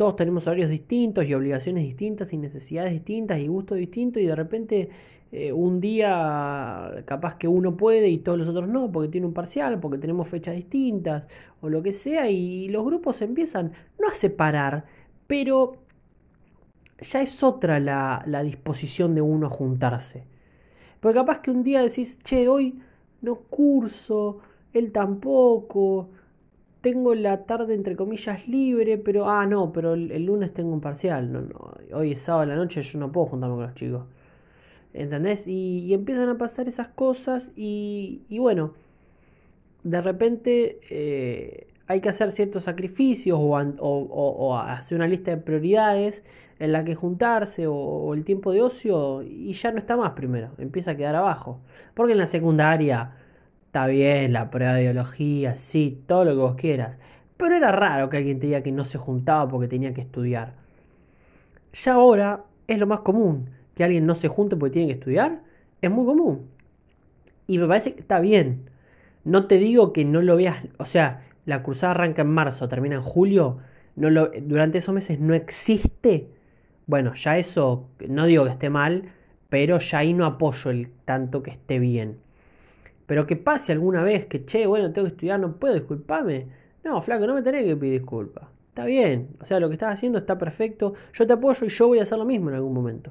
todos 0.00 0.16
tenemos 0.16 0.46
horarios 0.46 0.70
distintos 0.70 1.26
y 1.26 1.34
obligaciones 1.34 1.84
distintas 1.84 2.32
y 2.32 2.38
necesidades 2.38 2.90
distintas 2.90 3.38
y 3.38 3.48
gustos 3.48 3.76
distintos 3.76 4.22
y 4.22 4.24
de 4.24 4.34
repente 4.34 4.88
eh, 5.30 5.52
un 5.52 5.78
día 5.78 7.02
capaz 7.04 7.36
que 7.36 7.46
uno 7.46 7.76
puede 7.76 8.08
y 8.08 8.16
todos 8.16 8.38
los 8.38 8.48
otros 8.48 8.66
no 8.66 8.90
porque 8.90 9.10
tiene 9.10 9.26
un 9.26 9.34
parcial, 9.34 9.78
porque 9.78 9.98
tenemos 9.98 10.26
fechas 10.26 10.56
distintas 10.56 11.24
o 11.60 11.68
lo 11.68 11.82
que 11.82 11.92
sea 11.92 12.30
y 12.30 12.68
los 12.68 12.82
grupos 12.82 13.20
empiezan 13.20 13.72
no 13.98 14.08
a 14.08 14.12
separar, 14.12 14.86
pero 15.26 15.74
ya 16.98 17.20
es 17.20 17.42
otra 17.42 17.78
la, 17.78 18.42
disposición 18.42 19.14
de 19.14 19.20
uno 19.20 19.48
a 19.48 19.50
juntarse. 19.50 20.24
Porque 21.00 21.18
capaz 21.18 21.40
que 21.42 21.50
un 21.50 21.62
día 21.62 21.82
decís, 21.82 22.18
che, 22.24 22.48
hoy 22.48 22.80
no 23.20 23.34
curso, 23.36 24.38
él 24.72 24.92
tampoco, 24.92 26.08
tengo 26.80 27.14
la 27.14 27.44
tarde 27.44 27.74
entre 27.74 27.96
comillas 27.96 28.48
libre, 28.48 28.98
pero, 28.98 29.28
ah, 29.30 29.46
no, 29.46 29.72
pero 29.72 29.94
el, 29.94 30.24
lunes 30.24 30.54
tengo 30.54 30.72
un 30.72 30.80
parcial, 30.80 31.30
no, 31.32 31.42
no, 31.42 31.74
hoy 31.92 32.12
es 32.12 32.20
sábado 32.20 32.44
a 32.44 32.46
la 32.46 32.56
noche, 32.56 32.82
yo 32.82 32.98
no 32.98 33.12
puedo 33.12 33.26
juntarme 33.26 33.56
con 33.56 33.64
los 33.64 33.74
chicos. 33.74 34.04
¿Entendés? 34.92 35.46
Y, 35.46 35.92
empiezan 35.94 36.28
a 36.30 36.38
pasar 36.38 36.68
esas 36.68 36.88
cosas 36.88 37.52
y, 37.56 38.22
y 38.28 38.38
bueno, 38.38 38.74
de 39.84 40.00
repente 40.00 40.80
eh, 40.90 41.68
hay 41.86 42.00
que 42.00 42.08
hacer 42.08 42.30
ciertos 42.30 42.64
sacrificios 42.64 43.38
o, 43.40 44.56
hacer 44.56 44.96
una 44.96 45.08
lista 45.08 45.32
de 45.32 45.38
prioridades 45.38 46.22
en 46.58 46.72
la 46.72 46.84
que 46.84 46.94
juntarse 46.94 47.66
o, 47.66 48.14
el 48.14 48.24
tiempo 48.24 48.52
de 48.52 48.62
ocio 48.62 49.22
y 49.22 49.52
ya 49.54 49.72
no 49.72 49.78
está 49.78 49.96
más 49.96 50.12
primero, 50.12 50.50
empieza 50.58 50.92
a 50.92 50.96
quedar 50.96 51.16
abajo. 51.16 51.60
Porque 51.94 52.12
en 52.12 52.18
la 52.18 52.26
secundaria 52.26 53.16
está 53.70 53.86
bien 53.86 54.32
la 54.32 54.50
prueba 54.50 54.74
de 54.74 54.82
biología, 54.82 55.54
sí, 55.54 56.02
todo 56.08 56.24
lo 56.24 56.32
que 56.32 56.38
vos 56.38 56.54
quieras, 56.56 56.96
pero 57.36 57.54
era 57.54 57.70
raro 57.70 58.10
que 58.10 58.16
alguien 58.16 58.40
te 58.40 58.48
diga 58.48 58.64
que 58.64 58.72
no 58.72 58.82
se 58.82 58.98
juntaba 58.98 59.48
porque 59.48 59.68
tenía 59.68 59.94
que 59.94 60.00
estudiar. 60.00 60.54
Ya 61.72 61.92
ahora 61.92 62.42
es 62.66 62.78
lo 62.78 62.88
más 62.88 63.00
común, 63.02 63.50
que 63.76 63.84
alguien 63.84 64.06
no 64.06 64.16
se 64.16 64.26
junte 64.26 64.56
porque 64.56 64.72
tiene 64.72 64.88
que 64.88 64.94
estudiar, 64.94 65.42
es 65.82 65.88
muy 65.88 66.04
común. 66.04 66.48
Y 67.46 67.58
me 67.58 67.68
parece 67.68 67.94
que 67.94 68.00
está 68.00 68.18
bien. 68.18 68.68
No 69.22 69.46
te 69.46 69.58
digo 69.58 69.92
que 69.92 70.04
no 70.04 70.20
lo 70.20 70.34
veas, 70.34 70.64
o 70.78 70.84
sea, 70.84 71.22
la 71.46 71.62
cruzada 71.62 71.92
arranca 71.92 72.22
en 72.22 72.30
marzo, 72.30 72.68
termina 72.68 72.96
en 72.96 73.02
julio, 73.02 73.58
no 73.94 74.10
lo, 74.10 74.32
durante 74.42 74.78
esos 74.78 74.92
meses 74.92 75.20
no 75.20 75.32
existe, 75.32 76.26
bueno, 76.88 77.14
ya 77.14 77.38
eso, 77.38 77.86
no 78.08 78.26
digo 78.26 78.46
que 78.46 78.50
esté 78.50 78.68
mal, 78.68 79.12
pero 79.48 79.78
ya 79.78 79.98
ahí 79.98 80.12
no 80.12 80.26
apoyo 80.26 80.72
el 80.72 80.90
tanto 81.04 81.44
que 81.44 81.52
esté 81.52 81.78
bien. 81.78 82.18
Pero 83.10 83.26
que 83.26 83.34
pase 83.34 83.72
alguna 83.72 84.04
vez 84.04 84.26
que, 84.26 84.44
che, 84.44 84.66
bueno, 84.68 84.92
tengo 84.92 85.08
que 85.08 85.14
estudiar, 85.14 85.40
no 85.40 85.56
puedo, 85.56 85.74
disculpame. 85.74 86.46
No, 86.84 87.02
flaco, 87.02 87.26
no 87.26 87.34
me 87.34 87.42
tenés 87.42 87.64
que 87.64 87.74
pedir 87.74 87.94
disculpas. 88.00 88.44
Está 88.68 88.84
bien, 88.84 89.30
o 89.40 89.44
sea, 89.44 89.58
lo 89.58 89.66
que 89.68 89.74
estás 89.74 89.94
haciendo 89.94 90.20
está 90.20 90.38
perfecto, 90.38 90.94
yo 91.12 91.26
te 91.26 91.32
apoyo 91.32 91.66
y 91.66 91.70
yo 91.70 91.88
voy 91.88 91.98
a 91.98 92.04
hacer 92.04 92.18
lo 92.18 92.24
mismo 92.24 92.50
en 92.50 92.54
algún 92.54 92.72
momento. 92.72 93.10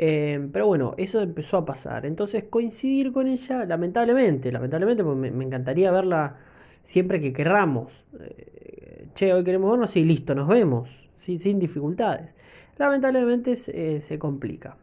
Eh, 0.00 0.48
pero 0.52 0.66
bueno, 0.66 0.94
eso 0.96 1.20
empezó 1.20 1.58
a 1.58 1.64
pasar. 1.64 2.06
Entonces 2.06 2.42
coincidir 2.42 3.12
con 3.12 3.28
ella, 3.28 3.64
lamentablemente, 3.66 4.50
lamentablemente, 4.50 5.04
me 5.04 5.44
encantaría 5.44 5.92
verla 5.92 6.38
siempre 6.82 7.20
que 7.20 7.32
querramos. 7.32 8.04
Eh, 8.18 9.06
che, 9.14 9.32
hoy 9.32 9.44
queremos 9.44 9.70
vernos, 9.70 9.92
sí, 9.92 10.02
listo, 10.02 10.34
nos 10.34 10.48
vemos, 10.48 10.90
¿sí? 11.18 11.38
sin 11.38 11.60
dificultades. 11.60 12.30
Lamentablemente 12.78 13.54
se, 13.54 14.00
se 14.00 14.18
complica. 14.18 14.76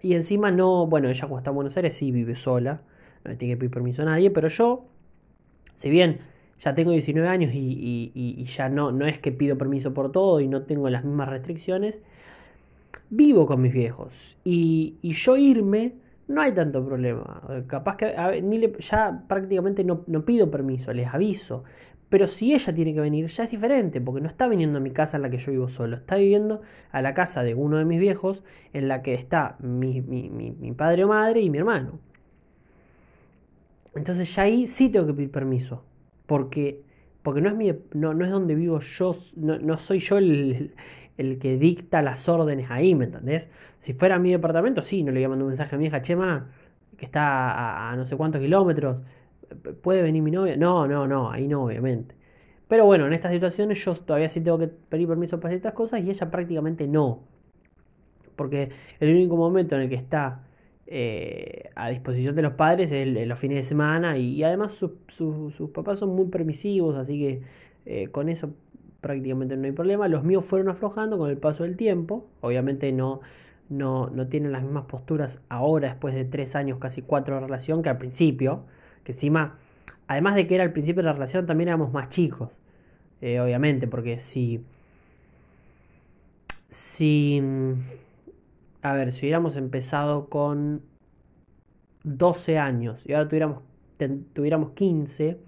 Y 0.00 0.14
encima 0.14 0.50
no, 0.50 0.86
bueno, 0.86 1.10
ella 1.10 1.20
cuando 1.28 1.38
está 1.40 1.50
en 1.50 1.56
Buenos 1.56 1.76
Aires 1.76 1.94
sí 1.96 2.10
vive 2.12 2.34
sola, 2.36 2.80
no 3.26 3.32
le 3.32 3.36
tiene 3.36 3.54
que 3.54 3.58
pedir 3.58 3.70
permiso 3.70 4.02
a 4.02 4.06
nadie, 4.06 4.30
pero 4.30 4.48
yo, 4.48 4.86
si 5.76 5.90
bien 5.90 6.20
ya 6.60 6.74
tengo 6.74 6.92
19 6.92 7.28
años 7.28 7.52
y, 7.52 8.12
y, 8.14 8.44
ya 8.44 8.68
no, 8.68 8.90
no 8.92 9.06
es 9.06 9.18
que 9.18 9.30
pido 9.30 9.58
permiso 9.58 9.92
por 9.92 10.10
todo 10.10 10.40
y 10.40 10.48
no 10.48 10.62
tengo 10.62 10.88
las 10.88 11.04
mismas 11.04 11.28
restricciones, 11.28 12.02
vivo 13.10 13.46
con 13.46 13.60
mis 13.60 13.74
viejos. 13.74 14.38
Y, 14.42 14.96
y 15.02 15.12
yo 15.12 15.36
irme 15.36 15.94
no 16.28 16.40
hay 16.40 16.52
tanto 16.52 16.84
problema. 16.84 17.42
Capaz 17.66 17.96
que 17.96 18.14
ya 18.80 19.22
prácticamente 19.28 19.84
no, 19.84 20.04
pido 20.24 20.50
permiso, 20.50 20.92
les 20.92 21.12
aviso. 21.12 21.64
Pero 22.08 22.26
si 22.26 22.54
ella 22.54 22.72
tiene 22.72 22.94
que 22.94 23.00
venir, 23.00 23.26
ya 23.26 23.44
es 23.44 23.50
diferente, 23.50 24.00
porque 24.00 24.20
no 24.20 24.28
está 24.28 24.46
viniendo 24.46 24.78
a 24.78 24.80
mi 24.80 24.92
casa 24.92 25.16
en 25.16 25.22
la 25.22 25.30
que 25.30 25.38
yo 25.38 25.50
vivo 25.50 25.68
solo, 25.68 25.96
está 25.96 26.16
viviendo 26.16 26.62
a 26.92 27.02
la 27.02 27.14
casa 27.14 27.42
de 27.42 27.54
uno 27.54 27.78
de 27.78 27.84
mis 27.84 27.98
viejos, 27.98 28.44
en 28.72 28.86
la 28.86 29.02
que 29.02 29.14
está 29.14 29.56
mi, 29.60 30.02
padre 30.76 31.04
o 31.04 31.08
madre 31.08 31.40
y 31.40 31.50
mi 31.50 31.58
hermano. 31.58 31.98
Entonces 33.96 34.34
ya 34.34 34.42
ahí 34.42 34.66
sí 34.66 34.90
tengo 34.90 35.06
que 35.06 35.14
pedir 35.14 35.30
permiso, 35.30 35.84
porque, 36.26 36.82
porque 37.22 37.40
no, 37.40 37.48
es 37.48 37.56
mi, 37.56 37.72
no, 37.94 38.14
no 38.14 38.24
es 38.24 38.30
donde 38.30 38.54
vivo 38.54 38.80
yo, 38.80 39.16
no, 39.36 39.58
no 39.58 39.78
soy 39.78 40.00
yo 40.00 40.18
el, 40.18 40.74
el 41.16 41.38
que 41.38 41.56
dicta 41.58 42.02
las 42.02 42.28
órdenes 42.28 42.70
ahí, 42.70 42.94
¿me 42.94 43.06
entendés? 43.06 43.48
Si 43.80 43.94
fuera 43.94 44.18
mi 44.18 44.30
departamento, 44.32 44.82
sí, 44.82 45.02
no 45.02 45.12
le 45.12 45.20
voy 45.20 45.24
a 45.24 45.28
mandar 45.30 45.44
un 45.44 45.48
mensaje 45.48 45.74
a 45.76 45.78
mi 45.78 45.86
hija, 45.86 46.02
Chema, 46.02 46.50
que 46.98 47.04
está 47.06 47.90
a, 47.90 47.96
no 47.96 48.04
sé 48.06 48.16
cuántos 48.16 48.40
kilómetros, 48.40 48.98
¿puede 49.82 50.02
venir 50.02 50.22
mi 50.22 50.30
novia? 50.30 50.56
No, 50.56 50.86
no, 50.86 51.06
no, 51.06 51.30
ahí 51.30 51.48
no, 51.48 51.64
obviamente. 51.64 52.14
Pero 52.68 52.84
bueno, 52.86 53.06
en 53.06 53.12
estas 53.14 53.32
situaciones 53.32 53.84
yo 53.84 53.94
todavía 53.94 54.28
sí 54.28 54.40
tengo 54.42 54.58
que 54.58 54.68
pedir 54.68 55.08
permiso 55.08 55.40
para 55.40 55.50
ciertas 55.52 55.74
cosas 55.74 56.00
y 56.02 56.10
ella 56.10 56.30
prácticamente 56.30 56.86
no. 56.88 57.22
Porque 58.36 58.70
el 59.00 59.14
único 59.14 59.36
momento 59.36 59.76
en 59.76 59.82
el 59.82 59.88
que 59.88 59.94
está 59.94 60.42
eh, 60.88 61.70
a 61.74 61.88
disposición 61.88 62.36
de 62.36 62.42
los 62.42 62.52
padres 62.52 62.92
es 62.92 63.26
los 63.26 63.38
fines 63.38 63.56
de 63.56 63.62
semana 63.64 64.18
y, 64.18 64.42
además 64.44 64.72
sus 64.72 65.70
papás 65.72 65.98
son 65.98 66.14
muy 66.14 66.26
permisivos, 66.26 66.96
así 66.96 67.18
que 67.18 67.42
eh, 67.86 68.08
con 68.08 68.28
eso 68.28 68.52
prácticamente 69.00 69.56
no 69.56 69.64
hay 69.64 69.72
problema. 69.72 70.08
Los 70.08 70.24
míos 70.24 70.44
fueron 70.44 70.68
aflojando 70.68 71.18
con 71.18 71.30
el 71.30 71.38
paso 71.38 71.64
del 71.64 71.76
tiempo. 71.76 72.26
Obviamente 72.40 72.92
no, 72.92 73.20
no, 73.68 74.10
no 74.10 74.26
tienen 74.28 74.52
las 74.52 74.62
mismas 74.62 74.84
posturas 74.86 75.40
ahora, 75.48 75.88
después 75.90 76.14
de 76.14 76.24
tres 76.24 76.56
años, 76.56 76.78
casi 76.78 77.02
cuatro 77.02 77.36
de 77.36 77.42
relación, 77.42 77.82
que 77.82 77.88
al 77.88 77.98
principio. 77.98 78.64
Que 79.04 79.12
encima, 79.12 79.58
además 80.08 80.34
de 80.34 80.46
que 80.46 80.56
era 80.56 80.64
el 80.64 80.72
principio 80.72 81.02
de 81.02 81.06
la 81.06 81.12
relación, 81.12 81.46
también 81.46 81.68
éramos 81.68 81.92
más 81.92 82.08
chicos. 82.10 82.50
Eh, 83.20 83.40
obviamente, 83.40 83.86
porque 83.86 84.20
si. 84.20 84.64
Si. 86.70 87.40
A 88.82 88.92
ver, 88.92 89.12
si 89.12 89.26
hubiéramos 89.26 89.56
empezado 89.56 90.28
con 90.28 90.82
12 92.04 92.58
años 92.58 93.02
y 93.06 93.12
ahora 93.12 93.28
tuviéramos, 93.28 93.62
tuviéramos 94.32 94.70
15, 94.72 95.38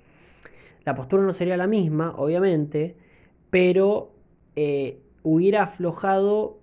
la 0.84 0.94
postura 0.94 1.22
no 1.22 1.32
sería 1.32 1.56
la 1.56 1.66
misma, 1.66 2.14
obviamente 2.16 2.96
pero 3.50 4.14
eh, 4.56 5.00
hubiera 5.22 5.64
aflojado 5.64 6.60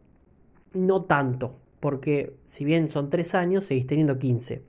no 0.73 1.05
tanto, 1.05 1.59
porque 1.79 2.35
si 2.47 2.65
bien 2.65 2.89
son 2.89 3.09
3 3.09 3.35
años, 3.35 3.65
seguís 3.65 3.87
teniendo 3.87 4.19
15. 4.19 4.63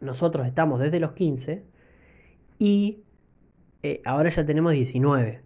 Nosotros 0.00 0.46
estamos 0.46 0.80
desde 0.80 1.00
los 1.00 1.12
15 1.12 1.64
y 2.58 3.02
eh, 3.82 4.02
ahora 4.04 4.30
ya 4.30 4.44
tenemos 4.44 4.72
19. 4.72 5.42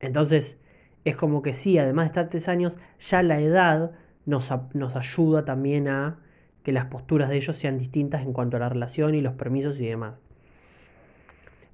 Entonces, 0.00 0.58
es 1.04 1.16
como 1.16 1.42
que 1.42 1.54
sí, 1.54 1.78
además 1.78 2.04
de 2.04 2.08
estar 2.08 2.28
3 2.28 2.48
años, 2.48 2.78
ya 3.00 3.22
la 3.22 3.40
edad 3.40 3.92
nos, 4.26 4.50
ayuda 4.96 5.44
también 5.44 5.88
a 5.88 6.18
que 6.62 6.72
las 6.72 6.86
posturas 6.86 7.28
de 7.28 7.36
ellos 7.36 7.56
sean 7.56 7.78
distintas 7.78 8.22
en 8.22 8.32
cuanto 8.32 8.56
a 8.56 8.60
la 8.60 8.68
relación 8.68 9.14
y 9.14 9.20
los 9.20 9.34
permisos 9.34 9.80
y 9.80 9.86
demás. 9.86 10.14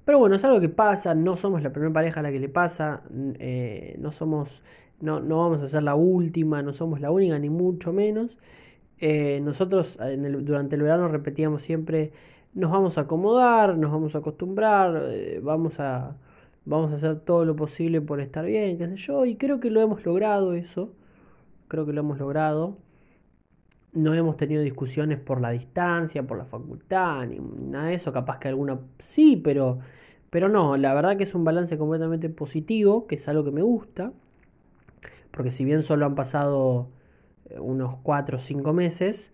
Pero 0.05 0.17
bueno, 0.17 0.35
es 0.35 0.43
algo 0.43 0.59
que 0.59 0.69
pasa, 0.69 1.13
no 1.13 1.35
somos 1.35 1.61
la 1.61 1.71
primera 1.71 1.93
pareja 1.93 2.21
a 2.21 2.23
la 2.23 2.31
que 2.31 2.39
le 2.39 2.49
pasa, 2.49 3.03
eh, 3.39 3.95
no 3.99 4.11
somos, 4.11 4.63
no, 5.01 5.19
no, 5.19 5.37
vamos 5.37 5.61
a 5.61 5.67
ser 5.67 5.83
la 5.83 5.93
última, 5.93 6.63
no 6.63 6.73
somos 6.73 6.99
la 6.99 7.11
única, 7.11 7.37
ni 7.37 7.49
mucho 7.49 7.93
menos. 7.93 8.35
Eh, 8.99 9.39
nosotros 9.43 9.99
durante 10.41 10.75
el 10.75 10.81
verano 10.81 11.07
repetíamos 11.07 11.63
siempre, 11.63 12.11
nos 12.53 12.71
vamos 12.71 12.97
a 12.97 13.01
acomodar, 13.01 13.77
nos 13.77 13.91
vamos 13.91 14.15
a 14.15 14.19
acostumbrar, 14.19 15.09
eh, 15.11 15.39
vamos, 15.43 15.79
a, 15.79 16.17
vamos 16.65 16.91
a 16.91 16.95
hacer 16.95 17.19
todo 17.19 17.45
lo 17.45 17.55
posible 17.55 18.01
por 18.01 18.19
estar 18.19 18.45
bien, 18.45 18.77
qué 18.77 18.87
sé 18.87 18.95
yo, 18.97 19.25
y 19.25 19.35
creo 19.35 19.59
que 19.59 19.69
lo 19.69 19.81
hemos 19.81 20.03
logrado 20.05 20.53
eso, 20.53 20.91
creo 21.69 21.85
que 21.85 21.93
lo 21.93 22.01
hemos 22.01 22.19
logrado 22.19 22.77
no 23.93 24.13
hemos 24.13 24.37
tenido 24.37 24.61
discusiones 24.61 25.19
por 25.19 25.41
la 25.41 25.51
distancia, 25.51 26.23
por 26.23 26.37
la 26.37 26.45
facultad, 26.45 27.25
ni 27.27 27.39
nada 27.39 27.87
de 27.87 27.95
eso. 27.95 28.13
Capaz 28.13 28.39
que 28.39 28.47
alguna 28.47 28.79
sí, 28.99 29.35
pero, 29.37 29.79
pero 30.29 30.49
no. 30.49 30.77
La 30.77 30.93
verdad 30.93 31.17
que 31.17 31.23
es 31.23 31.35
un 31.35 31.43
balance 31.43 31.77
completamente 31.77 32.29
positivo, 32.29 33.07
que 33.07 33.15
es 33.15 33.27
algo 33.27 33.43
que 33.43 33.51
me 33.51 33.61
gusta. 33.61 34.11
Porque 35.31 35.51
si 35.51 35.65
bien 35.65 35.83
solo 35.83 36.05
han 36.05 36.15
pasado 36.15 36.89
eh, 37.49 37.59
unos 37.59 37.97
4 38.03 38.37
o 38.37 38.39
5 38.39 38.73
meses, 38.73 39.33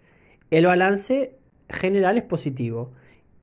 el 0.51 0.65
balance 0.65 1.38
general 1.70 2.18
es 2.18 2.24
positivo. 2.24 2.92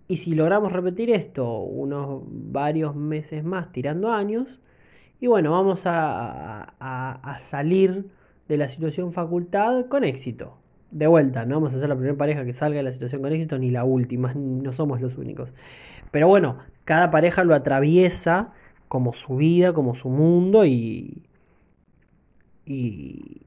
Y 0.08 0.16
si 0.18 0.34
logramos 0.34 0.72
repetir 0.72 1.10
esto 1.10 1.60
unos 1.60 2.22
varios 2.26 2.94
meses 2.96 3.44
más, 3.44 3.72
tirando 3.72 4.10
años, 4.12 4.60
y 5.20 5.26
bueno, 5.28 5.52
vamos 5.52 5.82
a, 5.86 6.74
a 6.80 7.38
salir 7.38 8.10
de 8.52 8.58
la 8.58 8.68
situación 8.68 9.14
facultad 9.14 9.86
con 9.86 10.04
éxito 10.04 10.58
de 10.90 11.06
vuelta, 11.06 11.46
no 11.46 11.54
vamos 11.54 11.74
a 11.74 11.80
ser 11.80 11.88
la 11.88 11.94
primera 11.94 12.18
pareja 12.18 12.44
que 12.44 12.52
salga 12.52 12.76
de 12.76 12.82
la 12.82 12.92
situación 12.92 13.22
con 13.22 13.32
éxito, 13.32 13.58
ni 13.58 13.70
la 13.70 13.84
última, 13.84 14.34
no 14.34 14.72
somos 14.72 15.00
los 15.00 15.16
únicos. 15.16 15.54
Pero 16.10 16.28
bueno, 16.28 16.58
cada 16.84 17.10
pareja 17.10 17.44
lo 17.44 17.54
atraviesa 17.54 18.52
como 18.88 19.14
su 19.14 19.36
vida, 19.36 19.72
como 19.72 19.94
su 19.94 20.10
mundo 20.10 20.66
y, 20.66 21.22
y, 22.66 23.40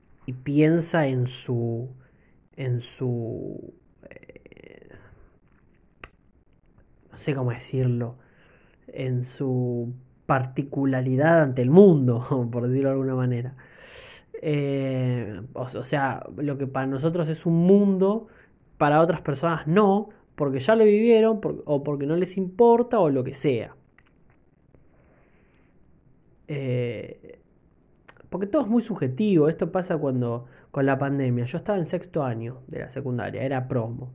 piensa 0.44 1.06
en 1.06 1.28
su, 1.28 1.88
en 2.56 2.82
su, 2.82 3.76
eh, 4.10 4.90
no 7.12 7.18
sé 7.20 7.36
cómo 7.36 7.52
decirlo, 7.52 8.16
en 8.88 9.24
su 9.24 9.94
particularidad 10.26 11.44
ante 11.44 11.62
el 11.62 11.70
mundo, 11.70 12.50
por 12.52 12.68
decirlo 12.68 12.90
de 12.90 12.94
alguna 12.94 13.14
manera. 13.14 13.56
Eh, 14.42 15.42
o, 15.54 15.66
sea, 15.84 16.26
lo 16.38 16.58
que 16.58 16.68
para 16.68 16.88
nosotros 16.88 17.30
es 17.30 17.46
un 17.46 17.66
mundo, 17.66 18.28
para 18.78 19.02
otras 19.02 19.22
personas 19.22 19.68
no, 19.68 20.10
porque 20.36 20.60
ya 20.60 20.76
lo 20.76 20.84
vivieron 20.84 21.40
o 21.66 21.84
porque 21.84 22.06
no 22.06 22.16
les 22.16 22.38
importa 22.38 23.00
o 23.00 23.10
lo 23.10 23.24
que 23.24 23.34
sea. 23.34 23.76
Eh, 26.48 27.40
porque 28.30 28.48
todo 28.48 28.64
es 28.64 28.68
muy 28.68 28.82
subjetivo. 28.82 29.48
Esto 29.48 29.72
pasa 29.72 29.98
cuando 29.98 30.46
con 30.72 30.86
la 30.86 30.98
pandemia. 31.00 31.46
Yo 31.46 31.58
estaba 31.58 31.78
en 31.78 31.86
sexto 31.86 32.24
año 32.24 32.62
de 32.68 32.80
la 32.80 32.90
secundaria, 32.90 33.44
era 33.44 33.68
promo. 33.68 34.12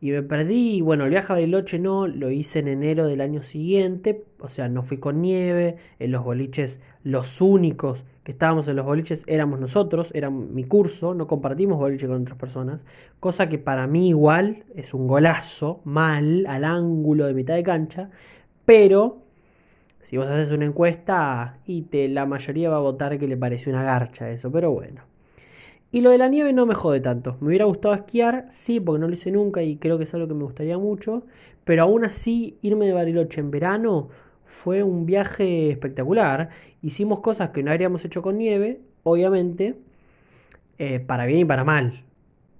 Y 0.00 0.12
me 0.12 0.22
perdí, 0.22 0.80
bueno, 0.80 1.04
el 1.04 1.10
viaje 1.10 1.32
a 1.32 1.36
Bariloche 1.36 1.78
no, 1.78 2.06
lo 2.06 2.30
hice 2.30 2.60
en 2.60 2.68
enero 2.68 3.06
del 3.06 3.20
año 3.20 3.42
siguiente, 3.42 4.24
o 4.38 4.48
sea, 4.48 4.68
no 4.68 4.84
fui 4.84 4.98
con 4.98 5.20
nieve, 5.20 5.76
en 5.98 6.12
los 6.12 6.22
boliches 6.22 6.80
los 7.02 7.40
únicos 7.40 8.04
estábamos 8.28 8.68
en 8.68 8.76
los 8.76 8.84
boliches 8.84 9.24
éramos 9.26 9.58
nosotros, 9.58 10.10
era 10.14 10.30
mi 10.30 10.64
curso, 10.64 11.14
no 11.14 11.26
compartimos 11.26 11.78
boliche 11.78 12.06
con 12.06 12.22
otras 12.22 12.36
personas, 12.36 12.80
cosa 13.20 13.48
que 13.48 13.58
para 13.58 13.86
mí 13.86 14.08
igual 14.10 14.64
es 14.74 14.92
un 14.92 15.06
golazo, 15.08 15.80
mal, 15.84 16.46
al 16.46 16.64
ángulo 16.64 17.26
de 17.26 17.34
mitad 17.34 17.54
de 17.54 17.62
cancha, 17.62 18.10
pero 18.66 19.22
si 20.04 20.18
vos 20.18 20.26
haces 20.26 20.50
una 20.50 20.66
encuesta 20.66 21.58
y 21.66 21.82
te, 21.82 22.08
la 22.08 22.26
mayoría 22.26 22.68
va 22.68 22.76
a 22.76 22.80
votar 22.80 23.18
que 23.18 23.26
le 23.26 23.36
pareció 23.36 23.72
una 23.72 23.82
garcha 23.82 24.30
eso, 24.30 24.52
pero 24.52 24.70
bueno. 24.72 25.02
Y 25.90 26.02
lo 26.02 26.10
de 26.10 26.18
la 26.18 26.28
nieve 26.28 26.52
no 26.52 26.66
me 26.66 26.74
jode 26.74 27.00
tanto. 27.00 27.38
Me 27.40 27.48
hubiera 27.48 27.64
gustado 27.64 27.94
esquiar, 27.94 28.46
sí, 28.50 28.78
porque 28.78 29.00
no 29.00 29.08
lo 29.08 29.14
hice 29.14 29.30
nunca 29.30 29.62
y 29.62 29.76
creo 29.78 29.96
que 29.96 30.04
es 30.04 30.12
algo 30.12 30.28
que 30.28 30.34
me 30.34 30.44
gustaría 30.44 30.76
mucho. 30.76 31.22
Pero 31.64 31.84
aún 31.84 32.04
así, 32.04 32.58
irme 32.60 32.86
de 32.86 32.92
Bariloche 32.92 33.40
en 33.40 33.50
verano 33.50 34.10
fue 34.48 34.82
un 34.82 35.06
viaje 35.06 35.70
espectacular. 35.70 36.50
Hicimos 36.82 37.20
cosas 37.20 37.50
que 37.50 37.62
no 37.62 37.70
habríamos 37.70 38.04
hecho 38.04 38.22
con 38.22 38.38
nieve, 38.38 38.80
obviamente, 39.04 39.76
eh, 40.78 41.00
para 41.00 41.26
bien 41.26 41.40
y 41.40 41.44
para 41.44 41.64
mal. 41.64 42.04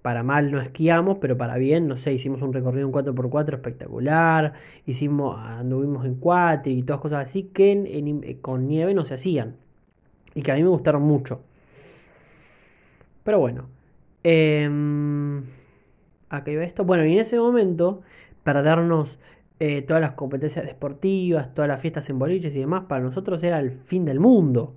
Para 0.03 0.23
mal 0.23 0.51
no 0.53 0.61
esquiamos, 0.61 1.19
pero 1.19 1.37
para 1.37 1.57
bien, 1.59 1.89
no 1.89 1.97
sé, 1.97 2.13
hicimos 2.13 2.41
un 2.43 2.53
recorrido 2.53 2.87
en 2.87 2.93
4x4 2.93 3.55
espectacular, 3.55 4.55
hicimos, 4.87 5.39
anduvimos 5.39 6.07
en 6.07 6.15
cuatro 6.15 6.71
y 6.73 6.83
todas 6.83 7.01
cosas 7.01 7.29
así 7.29 7.45
que 7.45 8.39
con 8.41 8.69
nieve 8.69 8.95
no 8.95 9.05
se 9.05 9.15
hacían. 9.15 9.57
Y 10.35 10.43
que 10.43 10.53
a 10.53 10.55
mí 10.55 10.63
me 10.63 10.69
gustaron 10.69 11.03
mucho. 11.03 11.41
Pero 13.25 13.41
bueno. 13.41 13.69
Eh, 14.25 14.69
acá 16.29 16.51
iba 16.51 16.65
esto. 16.65 16.85
Bueno, 16.85 17.05
y 17.07 17.15
en 17.15 17.21
ese 17.21 17.39
momento, 17.39 18.03
perdernos 18.45 19.19
eh, 19.61 19.83
todas 19.83 20.01
las 20.01 20.13
competencias 20.13 20.65
deportivas, 20.65 21.53
todas 21.55 21.69
las 21.69 21.81
fiestas 21.81 22.09
en 22.11 22.19
boliches 22.19 22.55
y 22.55 22.61
demás, 22.61 22.85
para 22.89 23.03
nosotros 23.03 23.43
era 23.43 23.59
el 23.59 23.73
fin 23.73 24.05
del 24.05 24.21
mundo. 24.21 24.77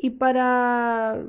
Y 0.00 0.10
para, 0.10 1.22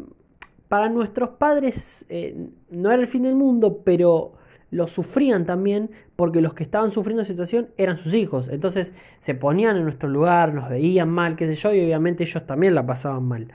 para 0.67 0.89
nuestros 0.89 1.29
padres 1.31 2.05
eh, 2.09 2.49
no 2.69 2.91
era 2.91 3.01
el 3.01 3.07
fin 3.07 3.23
del 3.23 3.35
mundo, 3.35 3.81
pero 3.85 4.33
lo 4.69 4.87
sufrían 4.87 5.45
también 5.45 5.91
porque 6.17 6.41
los 6.41 6.53
que 6.53 6.63
estaban 6.63 6.91
sufriendo 6.91 7.21
la 7.21 7.25
situación 7.25 7.69
eran 7.77 7.97
sus 7.97 8.13
hijos. 8.13 8.49
Entonces 8.49 8.93
se 9.21 9.33
ponían 9.35 9.77
en 9.77 9.83
nuestro 9.83 10.09
lugar, 10.09 10.53
nos 10.53 10.69
veían 10.69 11.09
mal, 11.09 11.35
qué 11.35 11.47
sé 11.47 11.55
yo, 11.55 11.73
y 11.73 11.79
obviamente 11.83 12.23
ellos 12.23 12.45
también 12.45 12.75
la 12.75 12.85
pasaban 12.85 13.23
mal. 13.23 13.47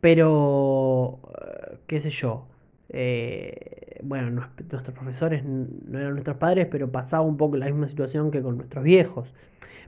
Pero, 0.00 1.20
eh, 1.40 1.78
qué 1.86 2.00
sé 2.00 2.10
yo, 2.10 2.46
eh, 2.92 4.00
bueno, 4.02 4.30
nuestros 4.30 4.82
profesores 4.94 5.44
no 5.44 5.98
eran 5.98 6.12
nuestros 6.12 6.36
padres, 6.36 6.66
pero 6.70 6.92
pasaba 6.92 7.22
un 7.22 7.36
poco 7.36 7.56
la 7.56 7.66
misma 7.66 7.88
situación 7.88 8.30
que 8.30 8.42
con 8.42 8.58
nuestros 8.58 8.84
viejos. 8.84 9.32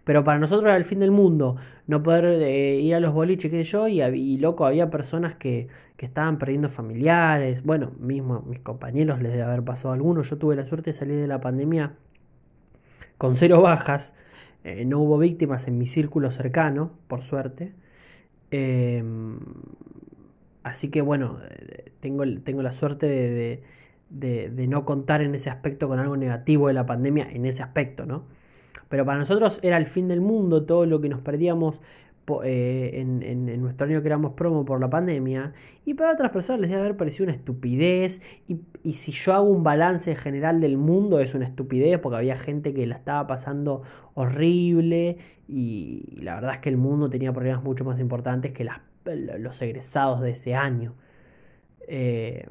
Pero 0.05 0.25
para 0.25 0.39
nosotros 0.39 0.67
era 0.67 0.77
el 0.77 0.85
fin 0.85 1.01
del 1.01 1.11
mundo, 1.11 1.57
no 1.87 2.03
poder 2.03 2.25
eh, 2.43 2.81
ir 2.81 2.95
a 2.95 3.01
los 3.01 3.15
boliches, 3.15 3.51
qué 3.51 3.65
sé 3.65 3.71
yo, 3.71 3.89
y, 3.89 4.39
loco, 4.39 4.67
había 4.67 4.91
personas 4.91 5.35
que, 5.35 5.69
que, 5.97 6.07
estaban 6.07 6.39
perdiendo 6.39 6.69
familiares, 6.69 7.65
bueno, 7.65 7.93
mismo 7.99 8.43
mis 8.43 8.61
compañeros 8.61 9.23
les 9.23 9.33
debe 9.33 9.45
haber 9.45 9.63
pasado 9.65 9.95
algunos, 9.95 10.29
yo 10.29 10.37
tuve 10.39 10.57
la 10.57 10.67
suerte 10.67 10.91
de 10.91 10.95
salir 10.95 11.17
de 11.21 11.27
la 11.27 11.41
pandemia 11.41 11.95
con 13.19 13.37
cero 13.37 13.63
bajas, 13.63 14.15
no 14.87 15.01
hubo 15.01 15.19
víctimas 15.19 15.69
en 15.69 15.79
mi 15.79 15.87
círculo 15.87 16.31
cercano, 16.31 16.91
por 17.07 17.23
suerte. 17.23 17.73
Em, 18.51 19.39
así 20.65 20.91
que 20.91 21.01
bueno, 21.03 21.39
tengo, 22.01 22.25
tengo 22.43 22.63
la 22.63 22.73
suerte 22.73 23.07
de, 24.11 24.67
no 24.69 24.85
contar 24.85 25.23
en 25.23 25.35
ese 25.35 25.51
aspecto 25.51 25.89
con 25.89 26.01
algo 26.01 26.17
negativo 26.17 26.69
de 26.69 26.75
la 26.75 26.87
pandemia, 26.87 27.29
en 27.31 27.47
ese 27.47 27.63
aspecto, 27.63 28.07
¿no? 28.07 28.25
Pero 28.89 29.05
para 29.05 29.19
nosotros 29.19 29.61
era 29.63 29.77
el 29.77 29.87
fin 29.87 30.09
del 30.09 30.21
mundo 30.21 30.65
todo 30.65 30.87
lo 30.87 31.01
que 31.01 31.09
nos 31.09 31.21
perdíamos 31.21 31.81
eh, 32.43 32.91
en, 32.95 33.61
nuestro 33.61 33.87
año 33.87 34.01
que 34.01 34.09
éramos 34.09 34.33
promo 34.33 34.65
por 34.65 34.81
la 34.81 34.89
pandemia. 34.89 35.53
Y 35.85 35.95
para 35.95 36.13
otras 36.13 36.31
personas 36.31 36.61
les 36.61 36.71
debe 36.71 36.83
haber 36.83 36.97
parecido 36.97 37.25
una 37.25 37.35
estupidez. 37.35 38.21
Y, 38.49 38.93
si 38.93 39.13
yo 39.13 39.35
hago 39.35 39.49
un 39.49 39.63
balance 39.63 40.15
general 40.17 40.61
del 40.61 40.77
mundo 40.77 41.21
es 41.21 41.35
una 41.35 41.47
estupidez 41.47 41.99
porque 41.99 42.17
había 42.17 42.37
gente 42.37 42.73
que 42.75 42.87
la 42.87 42.97
estaba 42.97 43.27
pasando 43.27 43.83
horrible. 44.15 45.19
Y, 45.49 46.19
la 46.21 46.37
verdad 46.37 46.55
es 46.55 46.59
que 46.61 46.71
el 46.71 46.77
mundo 46.79 47.11
tenía 47.11 47.33
problemas 47.33 47.63
mucho 47.63 47.85
más 47.85 48.01
importantes 48.01 48.53
que 48.53 48.65
los 49.05 49.63
egresados 49.63 50.21
de 50.21 50.31
ese 50.31 50.55
año. 50.55 50.95
Eh, 51.87 52.47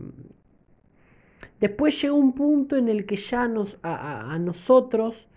después 1.60 2.02
llegó 2.02 2.16
un 2.16 2.34
punto 2.34 2.76
en 2.78 2.90
el 2.90 3.06
que 3.06 3.16
ya 3.16 3.48
nos, 3.48 3.80
a, 3.84 4.38
nosotros, 4.40 5.28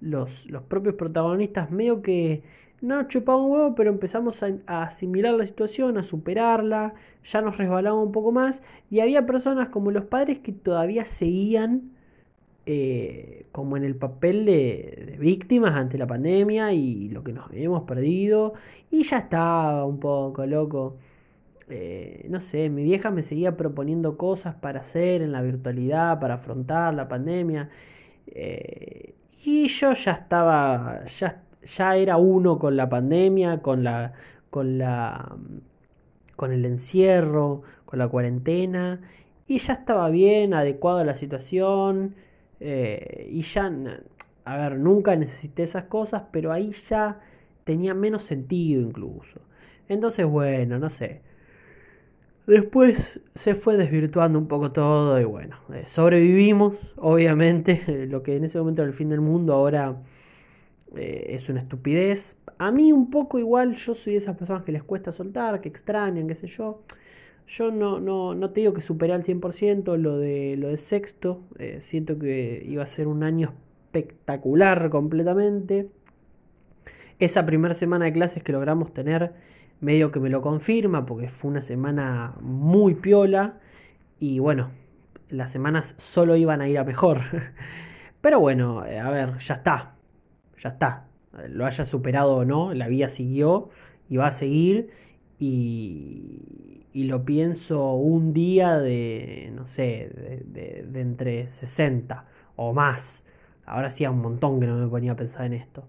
los, 0.00 0.46
los 0.46 0.62
propios 0.62 0.96
protagonistas, 0.96 1.70
medio 1.70 2.02
que 2.02 2.42
no 2.84 3.08
chupaba 3.08 3.38
un 3.38 3.50
huevo, 3.50 3.74
pero 3.74 3.90
empezamos 3.90 4.42
a, 4.42 4.58
asimilar 4.66 5.34
la 5.34 5.46
situación, 5.46 5.96
a 5.96 6.04
superarla, 6.04 6.94
ya 7.24 7.40
nos 7.40 7.56
resbalaba 7.56 8.00
un 8.00 8.12
poco 8.12 8.30
más 8.30 8.62
y 8.90 9.00
había 9.00 9.24
personas 9.26 9.70
como 9.70 9.90
los 9.90 10.04
padres 10.04 10.38
que 10.38 10.52
todavía 10.52 11.06
seguían 11.06 11.93
eh, 12.66 13.46
como 13.52 13.76
en 13.76 13.84
el 13.84 13.94
papel 13.96 14.46
de, 14.46 15.16
víctimas 15.20 15.74
ante 15.74 15.98
la 15.98 16.06
pandemia 16.06 16.72
y 16.72 17.08
lo 17.10 17.22
que 17.22 17.32
nos 17.32 17.50
hemos 17.52 17.82
perdido. 17.84 18.54
Y 18.90 19.02
ya 19.04 19.18
estaba 19.18 19.84
un 19.84 20.00
poco 20.00 20.46
loco. 20.46 20.96
Eh, 21.68 22.26
no 22.30 22.40
sé, 22.40 22.68
mi 22.70 22.84
vieja 22.84 23.10
me 23.10 23.22
seguía 23.22 23.56
proponiendo 23.56 24.16
cosas 24.16 24.54
para 24.54 24.80
hacer 24.80 25.22
en 25.22 25.32
la 25.32 25.42
virtualidad, 25.42 26.20
para 26.20 26.34
afrontar 26.34 26.94
la 26.94 27.08
pandemia. 27.08 27.70
Eh, 28.26 29.14
y 29.44 29.68
yo 29.68 29.92
ya 29.92 30.12
estaba, 30.12 31.04
ya, 31.06 31.42
ya 31.64 31.96
era 31.96 32.16
uno 32.16 32.58
con 32.58 32.76
la 32.76 32.88
pandemia, 32.88 33.62
con 33.62 33.84
la, 33.84 34.14
con 34.50 34.78
la, 34.78 35.36
con 36.36 36.52
el 36.52 36.64
encierro, 36.64 37.62
con 37.84 37.98
la 37.98 38.08
cuarentena. 38.08 39.00
Y 39.46 39.58
ya 39.58 39.74
estaba 39.74 40.08
bien, 40.10 40.54
adecuado 40.54 40.98
a 41.00 41.04
la 41.04 41.14
situación. 41.14 42.14
Eh, 42.60 43.28
y 43.30 43.42
ya, 43.42 43.72
a 44.44 44.56
ver, 44.56 44.78
nunca 44.78 45.16
necesité 45.16 45.62
esas 45.64 45.84
cosas, 45.84 46.24
pero 46.32 46.52
ahí 46.52 46.72
ya 46.72 47.20
tenía 47.64 47.94
menos 47.94 48.22
sentido 48.22 48.82
incluso. 48.82 49.40
Entonces, 49.88 50.26
bueno, 50.26 50.78
no 50.78 50.90
sé. 50.90 51.22
Después 52.46 53.20
se 53.34 53.54
fue 53.54 53.76
desvirtuando 53.78 54.38
un 54.38 54.48
poco 54.48 54.70
todo 54.70 55.18
y 55.18 55.24
bueno, 55.24 55.56
eh, 55.72 55.84
sobrevivimos, 55.86 56.74
obviamente, 56.96 58.06
lo 58.10 58.22
que 58.22 58.36
en 58.36 58.44
ese 58.44 58.58
momento 58.58 58.82
era 58.82 58.90
el 58.90 58.94
fin 58.96 59.08
del 59.08 59.22
mundo 59.22 59.54
ahora 59.54 59.96
eh, 60.96 61.26
es 61.30 61.48
una 61.48 61.60
estupidez. 61.60 62.38
A 62.58 62.70
mí 62.70 62.92
un 62.92 63.10
poco 63.10 63.38
igual, 63.38 63.74
yo 63.74 63.94
soy 63.94 64.14
de 64.14 64.18
esas 64.18 64.36
personas 64.36 64.62
que 64.64 64.72
les 64.72 64.82
cuesta 64.82 65.10
soltar, 65.12 65.60
que 65.60 65.68
extrañan, 65.68 66.28
qué 66.28 66.34
sé 66.34 66.46
yo. 66.48 66.82
Yo 67.46 67.70
no, 67.70 68.00
no, 68.00 68.34
no 68.34 68.50
te 68.50 68.60
digo 68.60 68.72
que 68.72 68.80
superé 68.80 69.12
al 69.12 69.22
100% 69.22 69.96
lo 69.96 70.18
de, 70.18 70.56
lo 70.56 70.74
sexto. 70.76 71.42
Eh, 71.58 71.78
siento 71.80 72.18
que 72.18 72.64
iba 72.66 72.82
a 72.82 72.86
ser 72.86 73.06
un 73.06 73.22
año 73.22 73.54
espectacular 73.84 74.90
completamente. 74.90 75.88
Esa 77.18 77.46
primera 77.46 77.74
semana 77.74 78.06
de 78.06 78.12
clases 78.12 78.42
que 78.42 78.52
logramos 78.52 78.92
tener, 78.92 79.34
medio 79.80 80.10
que 80.10 80.20
me 80.20 80.30
lo 80.30 80.42
confirma, 80.42 81.06
porque 81.06 81.28
fue 81.28 81.50
una 81.50 81.60
semana 81.60 82.34
muy 82.40 82.94
piola. 82.94 83.60
Y 84.18 84.38
bueno, 84.38 84.70
las 85.28 85.52
semanas 85.52 85.94
solo 85.98 86.36
iban 86.36 86.60
a 86.60 86.68
ir 86.68 86.78
a 86.78 86.84
mejor. 86.84 87.20
Pero 88.20 88.40
bueno, 88.40 88.84
eh, 88.86 88.98
a 88.98 89.10
ver, 89.10 89.38
ya 89.38 89.54
está. 89.54 89.94
Ya 90.62 90.70
está. 90.70 91.06
Lo 91.48 91.66
haya 91.66 91.84
superado 91.84 92.36
o 92.36 92.44
no, 92.44 92.74
la 92.74 92.88
vida 92.88 93.08
siguió 93.08 93.70
y 94.08 94.16
va 94.16 94.28
a 94.28 94.30
seguir. 94.30 94.90
Y, 95.38 96.83
y 96.94 97.04
lo 97.04 97.24
pienso 97.24 97.92
un 97.94 98.32
día 98.32 98.78
de, 98.78 99.50
no 99.54 99.66
sé, 99.66 100.10
de, 100.46 101.00
entre 101.00 101.50
60 101.50 102.24
o 102.56 102.72
más. 102.72 103.24
Ahora 103.66 103.90
sí, 103.90 104.06
un 104.06 104.20
montón 104.22 104.60
que 104.60 104.66
no 104.68 104.76
me 104.76 104.86
ponía 104.86 105.12
a 105.12 105.16
pensar 105.16 105.46
en 105.46 105.54
esto. 105.54 105.84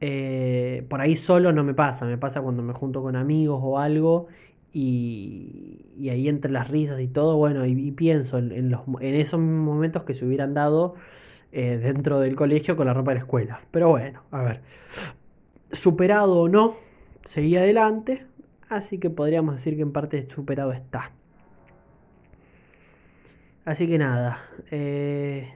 Eh, 0.00 0.86
por 0.88 1.02
ahí 1.02 1.14
solo 1.14 1.52
no 1.52 1.62
me 1.62 1.74
pasa, 1.74 2.06
me 2.06 2.16
pasa 2.16 2.40
cuando 2.40 2.62
me 2.62 2.72
junto 2.72 3.02
con 3.02 3.16
amigos 3.16 3.60
o 3.62 3.78
algo 3.78 4.28
y, 4.72 6.08
ahí 6.10 6.28
entre 6.28 6.50
las 6.50 6.70
risas 6.70 6.98
y 7.00 7.08
todo, 7.08 7.36
bueno, 7.36 7.66
y, 7.66 7.90
pienso 7.92 8.38
en, 8.38 8.70
los, 8.70 8.80
en 9.00 9.14
esos 9.14 9.40
momentos 9.40 10.04
que 10.04 10.14
se 10.14 10.24
hubieran 10.24 10.54
dado 10.54 10.94
eh, 11.52 11.76
dentro 11.76 12.20
del 12.20 12.34
colegio 12.34 12.76
con 12.76 12.86
la 12.86 12.94
ropa 12.94 13.10
de 13.10 13.16
la 13.16 13.20
escuela. 13.20 13.60
Pero 13.70 13.90
bueno, 13.90 14.22
a 14.30 14.42
ver, 14.42 14.62
superado 15.70 16.40
o 16.40 16.48
no, 16.48 16.76
seguí 17.24 17.56
adelante, 17.56 18.26
así 18.70 18.98
que 18.98 19.10
podríamos 19.10 19.56
decir 19.56 19.76
que 19.76 19.82
en 19.82 19.92
parte 19.92 20.30
superado 20.30 20.72
está. 20.72 21.12
Así 23.64 23.86
que 23.86 23.98
nada, 23.98 24.38
eh, 24.70 25.52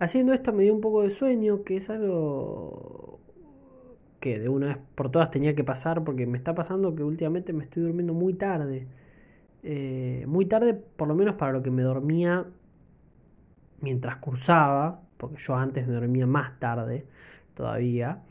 haciendo 0.00 0.32
esto 0.32 0.52
me 0.52 0.64
dio 0.64 0.74
un 0.74 0.80
poco 0.80 1.02
de 1.02 1.10
sueño, 1.10 1.62
que 1.62 1.76
es 1.76 1.88
algo 1.88 3.20
que 4.18 4.38
de 4.38 4.48
una 4.48 4.66
vez 4.68 4.78
por 4.94 5.10
todas 5.10 5.30
tenía 5.30 5.54
que 5.54 5.64
pasar, 5.64 6.04
porque 6.04 6.26
me 6.26 6.38
está 6.38 6.54
pasando 6.54 6.94
que 6.94 7.04
últimamente 7.04 7.52
me 7.52 7.64
estoy 7.64 7.84
durmiendo 7.84 8.14
muy 8.14 8.34
tarde. 8.34 8.86
Eh, 9.62 10.24
muy 10.26 10.46
tarde, 10.46 10.74
por 10.74 11.08
lo 11.08 11.14
menos 11.14 11.36
para 11.36 11.52
lo 11.52 11.62
que 11.62 11.70
me 11.70 11.82
dormía 11.82 12.46
mientras 13.80 14.16
cursaba, 14.16 15.02
porque 15.16 15.36
yo 15.38 15.54
antes 15.56 15.86
me 15.86 15.94
dormía 15.94 16.26
más 16.26 16.58
tarde 16.58 17.06
todavía. 17.54 18.22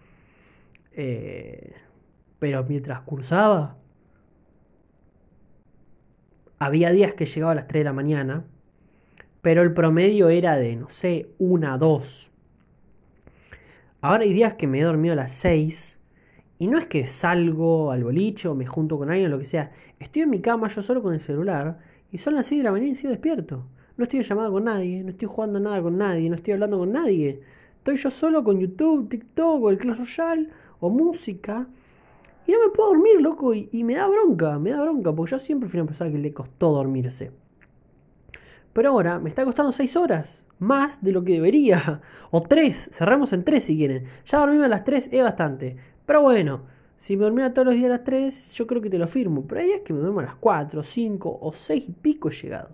Eh, 0.94 1.74
pero 2.40 2.64
mientras 2.64 3.02
cursaba, 3.02 3.78
había 6.62 6.92
días 6.92 7.16
que 7.16 7.26
llegaba 7.26 7.54
a 7.54 7.56
las 7.56 7.68
3 7.68 7.80
de 7.80 7.86
la 7.86 7.92
mañana, 7.92 8.46
pero 9.42 9.64
el 9.64 9.74
promedio 9.74 10.30
era 10.30 10.58
de, 10.58 10.76
no 10.76 10.92
sé, 10.92 11.32
1 11.40 11.74
a 11.74 11.80
2. 11.80 12.32
Ahora 14.02 14.26
hay 14.26 14.32
días 14.32 14.54
que 14.54 14.68
me 14.68 14.80
he 14.80 14.84
dormido 14.84 15.14
a 15.14 15.16
las 15.16 15.34
6 15.34 15.98
y 16.60 16.68
no 16.68 16.78
es 16.78 16.86
que 16.86 17.08
salgo 17.08 17.92
al 17.92 18.04
boliche 18.04 18.48
o 18.48 18.54
me 18.54 18.68
junto 18.68 19.00
con 19.00 19.10
alguien 19.10 19.26
o 19.26 19.30
lo 19.32 19.40
que 19.40 19.46
sea. 19.46 19.72
Estoy 20.00 20.22
en 20.22 20.30
mi 20.30 20.40
cama 20.40 20.68
yo 20.68 20.84
solo 20.84 21.02
con 21.02 21.16
el 21.16 21.20
celular 21.20 21.80
y 22.12 22.20
son 22.20 22.36
las 22.36 22.46
6 22.46 22.60
de 22.60 22.64
la 22.66 22.72
mañana 22.72 22.92
y 22.92 22.96
sigo 22.96 23.10
despierto. 23.10 23.66
No 23.98 24.04
estoy 24.04 24.22
llamado 24.22 24.52
con 24.52 24.66
nadie, 24.66 25.04
no 25.04 25.10
estoy 25.10 25.28
jugando 25.28 25.60
nada 25.60 25.82
con 25.82 25.98
nadie, 25.98 26.30
no 26.30 26.36
estoy 26.36 26.54
hablando 26.54 26.78
con 26.78 26.92
nadie. 26.92 27.42
Estoy 27.80 27.96
yo 27.96 28.12
solo 28.12 28.44
con 28.44 28.60
YouTube, 28.60 29.10
TikTok 29.10 29.64
o 29.64 29.70
el 29.72 29.80
Clash 29.80 29.98
Royale 29.98 30.50
o 30.80 30.92
música 30.92 31.68
y 32.48 32.52
no 32.52 32.60
me 32.60 32.70
puedo 32.74 32.90
dormir, 32.90 33.22
loco, 33.22 33.54
y, 33.54 33.84
me 33.84 33.96
da 33.96 34.08
bronca, 34.08 34.58
me 34.60 34.72
da 34.72 34.82
bronca, 34.82 35.14
porque 35.14 35.32
yo 35.32 35.40
siempre 35.40 35.70
fui 35.70 35.80
una 35.80 35.88
persona 35.88 36.12
que 36.12 36.18
le 36.18 36.34
costó 36.34 36.72
dormirse. 36.72 37.32
Pero 38.74 38.90
ahora 38.90 39.20
me 39.20 39.30
está 39.30 39.46
costando 39.46 39.72
6 39.72 39.96
horas, 39.96 40.46
más 40.60 41.04
de 41.04 41.12
lo 41.12 41.24
que 41.24 41.34
debería. 41.34 42.02
O 42.34 42.42
3, 42.42 42.92
cerramos 42.94 43.34
en 43.34 43.44
3 43.44 43.62
si 43.62 43.76
quieren. 43.76 44.06
Ya 44.26 44.40
dormirme 44.40 44.66
a 44.66 44.70
las 44.70 44.86
3 44.86 45.10
es 45.12 45.22
bastante. 45.22 45.76
Pero 46.06 46.22
bueno, 46.22 46.62
si 46.98 47.18
me 47.18 47.26
dormía 47.26 47.54
todos 47.54 47.66
los 47.66 47.76
días 47.76 47.88
a 47.88 47.96
las 47.98 48.04
3, 48.06 48.54
yo 48.54 48.68
creo 48.68 48.82
que 48.82 48.90
te 48.90 48.98
lo 48.98 49.08
firmo. 49.08 49.46
Pero 49.46 49.60
hay 49.60 49.68
días 49.68 49.82
que 49.82 49.92
me 49.92 50.00
duermo 50.00 50.22
a 50.22 50.24
las 50.24 50.36
4, 50.36 50.82
5 50.82 51.40
o 51.42 51.52
6 51.52 51.84
y 51.90 51.92
pico 51.92 52.30
he 52.30 52.32
llegado. 52.32 52.70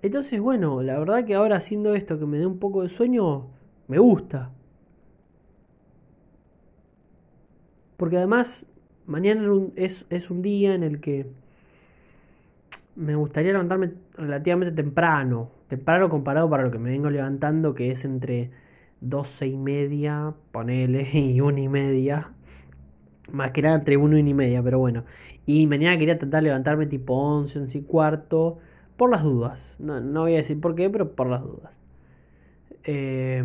Entonces, 0.00 0.40
bueno, 0.40 0.80
la 0.82 0.98
verdad 0.98 1.26
que 1.26 1.34
ahora 1.34 1.56
haciendo 1.56 1.94
esto 1.94 2.18
que 2.18 2.24
me 2.24 2.38
dé 2.38 2.46
un 2.46 2.58
poco 2.58 2.82
de 2.82 2.88
sueño, 2.88 3.48
me 3.88 3.98
gusta. 3.98 4.50
Porque 7.98 8.16
además, 8.16 8.64
mañana 9.06 9.42
es, 9.74 10.30
un 10.30 10.40
día 10.40 10.72
en 10.74 10.84
el 10.84 11.00
que 11.00 11.26
me 12.94 13.16
gustaría 13.16 13.50
levantarme 13.50 13.90
relativamente 14.14 14.72
temprano. 14.72 15.50
Temprano 15.66 16.08
comparado 16.08 16.48
para 16.48 16.62
lo 16.62 16.70
que 16.70 16.78
me 16.78 16.90
vengo 16.90 17.10
levantando, 17.10 17.74
que 17.74 17.90
es 17.90 18.04
entre 18.04 18.52
12 19.00 19.48
y 19.48 19.56
media, 19.56 20.32
ponele, 20.52 21.08
y 21.12 21.40
1 21.40 21.58
y 21.58 21.68
media. 21.68 22.30
Más 23.32 23.50
que 23.50 23.62
nada 23.62 23.74
entre 23.74 23.96
1 23.96 24.16
y 24.16 24.20
1 24.20 24.30
y 24.30 24.34
media, 24.34 24.62
pero 24.62 24.78
bueno. 24.78 25.04
Y 25.44 25.66
mañana 25.66 25.98
quería 25.98 26.18
tratar 26.20 26.42
de 26.44 26.50
levantarme 26.50 26.86
tipo 26.86 27.14
11, 27.14 27.58
11 27.58 27.78
y 27.78 27.82
cuarto. 27.82 28.58
Por 28.96 29.10
las 29.10 29.24
dudas. 29.24 29.74
No, 29.80 30.00
no 30.00 30.22
voy 30.22 30.34
a 30.34 30.36
decir 30.36 30.60
por 30.60 30.76
qué, 30.76 30.88
pero 30.88 31.16
por 31.16 31.26
las 31.28 31.42
dudas. 31.42 31.80
Eh, 32.84 33.42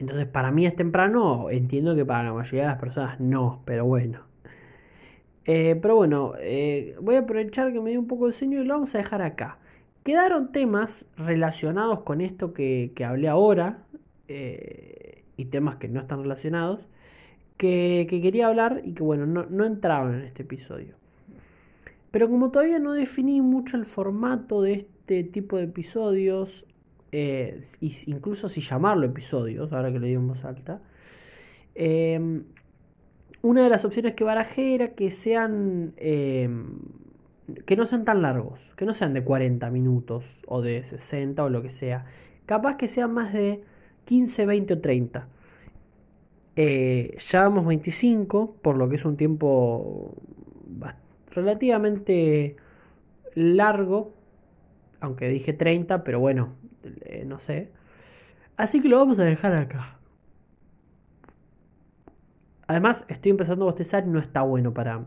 entonces, 0.00 0.26
para 0.26 0.50
mí 0.50 0.64
es 0.64 0.74
temprano, 0.74 1.50
entiendo 1.50 1.94
que 1.94 2.06
para 2.06 2.24
la 2.24 2.32
mayoría 2.32 2.62
de 2.62 2.68
las 2.68 2.78
personas 2.78 3.20
no, 3.20 3.62
pero 3.66 3.84
bueno. 3.84 4.20
Eh, 5.44 5.78
pero 5.80 5.96
bueno, 5.96 6.32
eh, 6.38 6.96
voy 7.02 7.16
a 7.16 7.20
aprovechar 7.20 7.70
que 7.72 7.80
me 7.80 7.90
dio 7.90 8.00
un 8.00 8.06
poco 8.06 8.26
de 8.26 8.32
sueño 8.32 8.62
y 8.62 8.64
lo 8.64 8.74
vamos 8.74 8.94
a 8.94 8.98
dejar 8.98 9.20
acá. 9.20 9.58
Quedaron 10.02 10.52
temas 10.52 11.06
relacionados 11.18 12.00
con 12.00 12.22
esto 12.22 12.54
que, 12.54 12.92
hablé 13.06 13.28
ahora 13.28 13.84
eh, 14.28 15.22
y 15.36 15.46
temas 15.46 15.76
que 15.76 15.88
no 15.88 16.00
están 16.00 16.22
relacionados 16.22 16.80
que, 17.58 18.06
quería 18.08 18.46
hablar 18.46 18.80
y 18.84 18.94
que 18.94 19.02
bueno, 19.02 19.26
no, 19.26 19.44
no 19.50 19.66
entraban 19.66 20.14
en 20.14 20.22
este 20.22 20.44
episodio. 20.44 20.94
Pero 22.10 22.28
como 22.30 22.50
todavía 22.50 22.78
no 22.78 22.94
definí 22.94 23.42
mucho 23.42 23.76
el 23.76 23.84
formato 23.84 24.62
de 24.62 24.72
este 24.72 25.24
tipo 25.24 25.58
de 25.58 25.64
episodios, 25.64 26.66
eh, 27.12 27.62
incluso 28.06 28.48
si 28.48 28.60
llamarlo 28.60 29.06
episodios, 29.06 29.72
ahora 29.72 29.92
que 29.92 29.98
lo 29.98 30.06
digo 30.06 30.20
en 30.20 30.28
voz 30.28 30.44
alta, 30.44 30.80
em, 31.74 32.44
una 33.42 33.64
de 33.64 33.70
las 33.70 33.84
opciones 33.84 34.14
que 34.14 34.24
barajé 34.24 34.74
era 34.74 34.94
que 34.94 35.10
sean, 35.10 35.94
em, 35.96 36.78
que 37.66 37.76
no 37.76 37.86
sean 37.86 38.04
tan 38.04 38.22
largos, 38.22 38.60
que 38.76 38.84
no 38.86 38.94
sean 38.94 39.14
de 39.14 39.24
40 39.24 39.70
minutos 39.70 40.24
o 40.46 40.62
de 40.62 40.84
60 40.84 41.44
o 41.44 41.48
lo 41.50 41.62
que 41.62 41.70
sea, 41.70 42.04
capaz 42.46 42.76
que 42.76 42.88
sean 42.88 43.12
más 43.14 43.32
de 43.32 43.62
15, 44.04 44.46
20 44.46 44.74
o 44.74 44.80
30. 44.80 45.28
Eh, 46.56 47.16
ya 47.18 47.42
vamos 47.42 47.66
25, 47.66 48.56
por 48.62 48.76
lo 48.76 48.88
que 48.88 48.96
es 48.96 49.04
un 49.04 49.16
tiempo 49.16 50.14
relativamente 51.30 52.56
largo, 53.34 54.12
aunque 55.00 55.28
dije 55.28 55.52
30, 55.52 56.04
pero 56.04 56.20
bueno, 56.20 56.54
eh, 56.84 57.24
no 57.26 57.40
sé. 57.40 57.70
Así 58.56 58.80
que 58.80 58.88
lo 58.88 58.98
vamos 58.98 59.18
a 59.18 59.24
dejar 59.24 59.54
acá. 59.54 59.98
Además, 62.66 63.04
estoy 63.08 63.30
empezando 63.30 63.64
a 63.64 63.70
bostezar 63.70 64.04
y 64.06 64.10
no 64.10 64.20
está 64.20 64.42
bueno 64.42 64.72
para, 64.72 65.04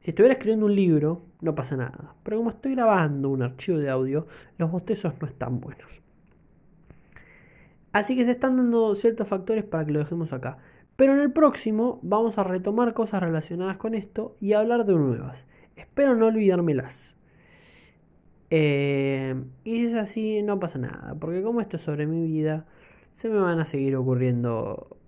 Si 0.00 0.10
estuviera 0.10 0.32
escribiendo 0.34 0.66
un 0.66 0.74
libro, 0.74 1.22
no 1.40 1.54
pasa 1.54 1.76
nada. 1.76 2.14
Pero 2.22 2.38
como 2.38 2.50
estoy 2.50 2.74
grabando 2.74 3.28
un 3.30 3.42
archivo 3.42 3.78
de 3.78 3.90
audio, 3.90 4.26
los 4.58 4.70
bostezos 4.70 5.14
no 5.20 5.26
están 5.26 5.60
buenos. 5.60 6.02
Así 7.92 8.16
que 8.16 8.24
se 8.24 8.30
están 8.30 8.56
dando 8.56 8.94
ciertos 8.94 9.28
factores 9.28 9.64
para 9.64 9.84
que 9.84 9.92
lo 9.92 9.98
dejemos 9.98 10.32
acá. 10.32 10.58
Pero 10.96 11.12
en 11.12 11.20
el 11.20 11.32
próximo 11.32 12.00
vamos 12.02 12.38
a 12.38 12.44
retomar 12.44 12.94
cosas 12.94 13.22
relacionadas 13.22 13.76
con 13.76 13.94
esto 13.94 14.36
y 14.40 14.54
hablar 14.54 14.86
de 14.86 14.94
nuevas. 14.94 15.46
Espero 15.76 16.14
no 16.16 16.26
olvidármelas. 16.28 17.16
Eh, 18.54 19.34
y 19.64 19.76
si 19.78 19.86
es 19.86 19.94
así, 19.94 20.42
no 20.42 20.60
pasa 20.60 20.78
nada. 20.78 21.14
Porque 21.18 21.42
como 21.42 21.60
esto 21.62 21.76
es 21.76 21.82
sobre 21.82 22.06
mi 22.06 22.26
vida, 22.26 22.66
se 23.14 23.30
me 23.30 23.38
van 23.38 23.58
a 23.60 23.66
seguir 23.66 23.96
ocurriendo 23.96 24.98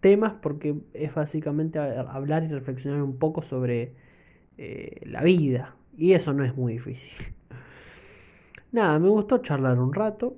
temas 0.00 0.32
porque 0.40 0.74
es 0.94 1.14
básicamente 1.14 1.78
hablar 1.78 2.44
y 2.44 2.48
reflexionar 2.48 3.02
un 3.02 3.18
poco 3.18 3.42
sobre 3.42 3.92
eh, 4.58 5.00
la 5.04 5.22
vida. 5.22 5.76
Y 5.96 6.14
eso 6.14 6.32
no 6.34 6.44
es 6.44 6.56
muy 6.56 6.74
difícil. 6.74 7.34
Nada, 8.72 8.98
me 8.98 9.08
gustó 9.10 9.38
charlar 9.38 9.78
un 9.78 9.92
rato. 9.92 10.36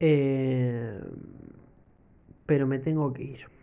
Eh, 0.00 1.00
pero 2.46 2.66
me 2.66 2.78
tengo 2.78 3.12
que 3.12 3.22
ir. 3.24 3.55